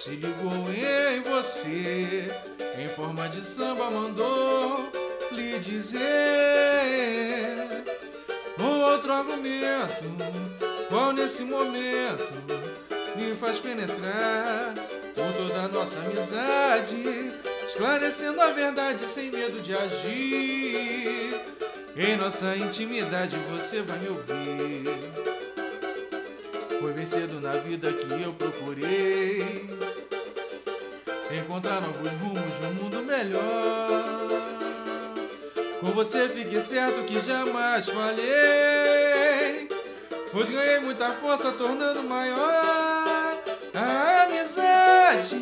[0.00, 2.28] se ligou em você.
[2.78, 4.90] Em forma de samba mandou
[5.30, 6.02] lhe dizer
[8.58, 10.04] um outro argumento,
[10.94, 12.24] qual nesse momento
[13.16, 14.72] me faz penetrar
[15.16, 17.32] por toda a nossa amizade,
[17.66, 21.34] esclarecendo a verdade sem medo de agir.
[21.96, 24.84] Em nossa intimidade você vai me ouvir.
[26.80, 29.68] Foi bem cedo na vida que eu procurei
[31.32, 33.88] encontrar novos rumos de um mundo melhor.
[35.80, 39.13] Com você fique certo que jamais falhei.
[40.34, 43.38] Pois ganhei muita força, tornando maior
[43.72, 45.36] a amizade.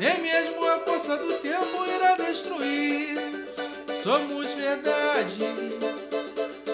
[0.00, 3.44] Nem mesmo a força do tempo irá destruir.
[4.02, 5.36] Somos verdade.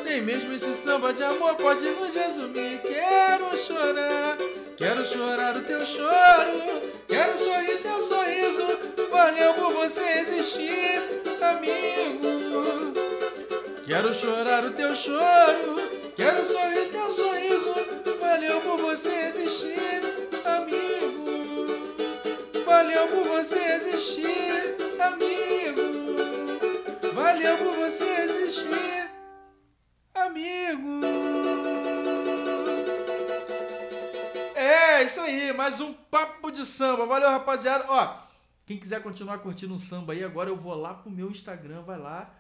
[0.04, 2.80] Nem mesmo esse samba de amor pode nos resumir.
[2.82, 4.38] Quero chorar,
[4.76, 6.92] quero chorar o teu choro.
[7.08, 8.62] Quero sorrir teu sorriso.
[9.10, 11.02] Valeu por você existir,
[11.42, 12.92] amigo.
[13.84, 15.90] Quero chorar o teu choro.
[16.14, 16.69] Quero sorrir
[19.00, 20.02] você existir,
[20.44, 21.24] amigo.
[22.66, 25.80] Valeu por você existir, amigo.
[27.14, 29.10] Valeu por você existir,
[30.14, 31.00] amigo.
[34.54, 37.06] É, isso aí, mais um papo de samba.
[37.06, 37.86] Valeu, rapaziada.
[37.88, 38.18] Ó,
[38.66, 41.98] quem quiser continuar curtindo um samba aí, agora eu vou lá pro meu Instagram, vai
[41.98, 42.34] lá,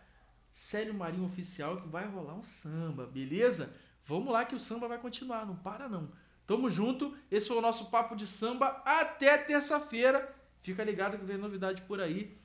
[0.50, 3.74] Célio Marinho Oficial, que vai rolar um samba, beleza?
[4.04, 6.12] Vamos lá que o samba vai continuar, não para não.
[6.50, 8.82] Tamo junto, esse foi o nosso papo de samba.
[8.84, 10.34] Até terça-feira.
[10.60, 12.36] Fica ligado que vem novidade por aí.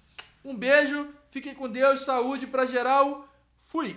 [0.43, 3.27] Um beijo, fiquem com Deus, saúde pra geral.
[3.63, 3.95] Fui!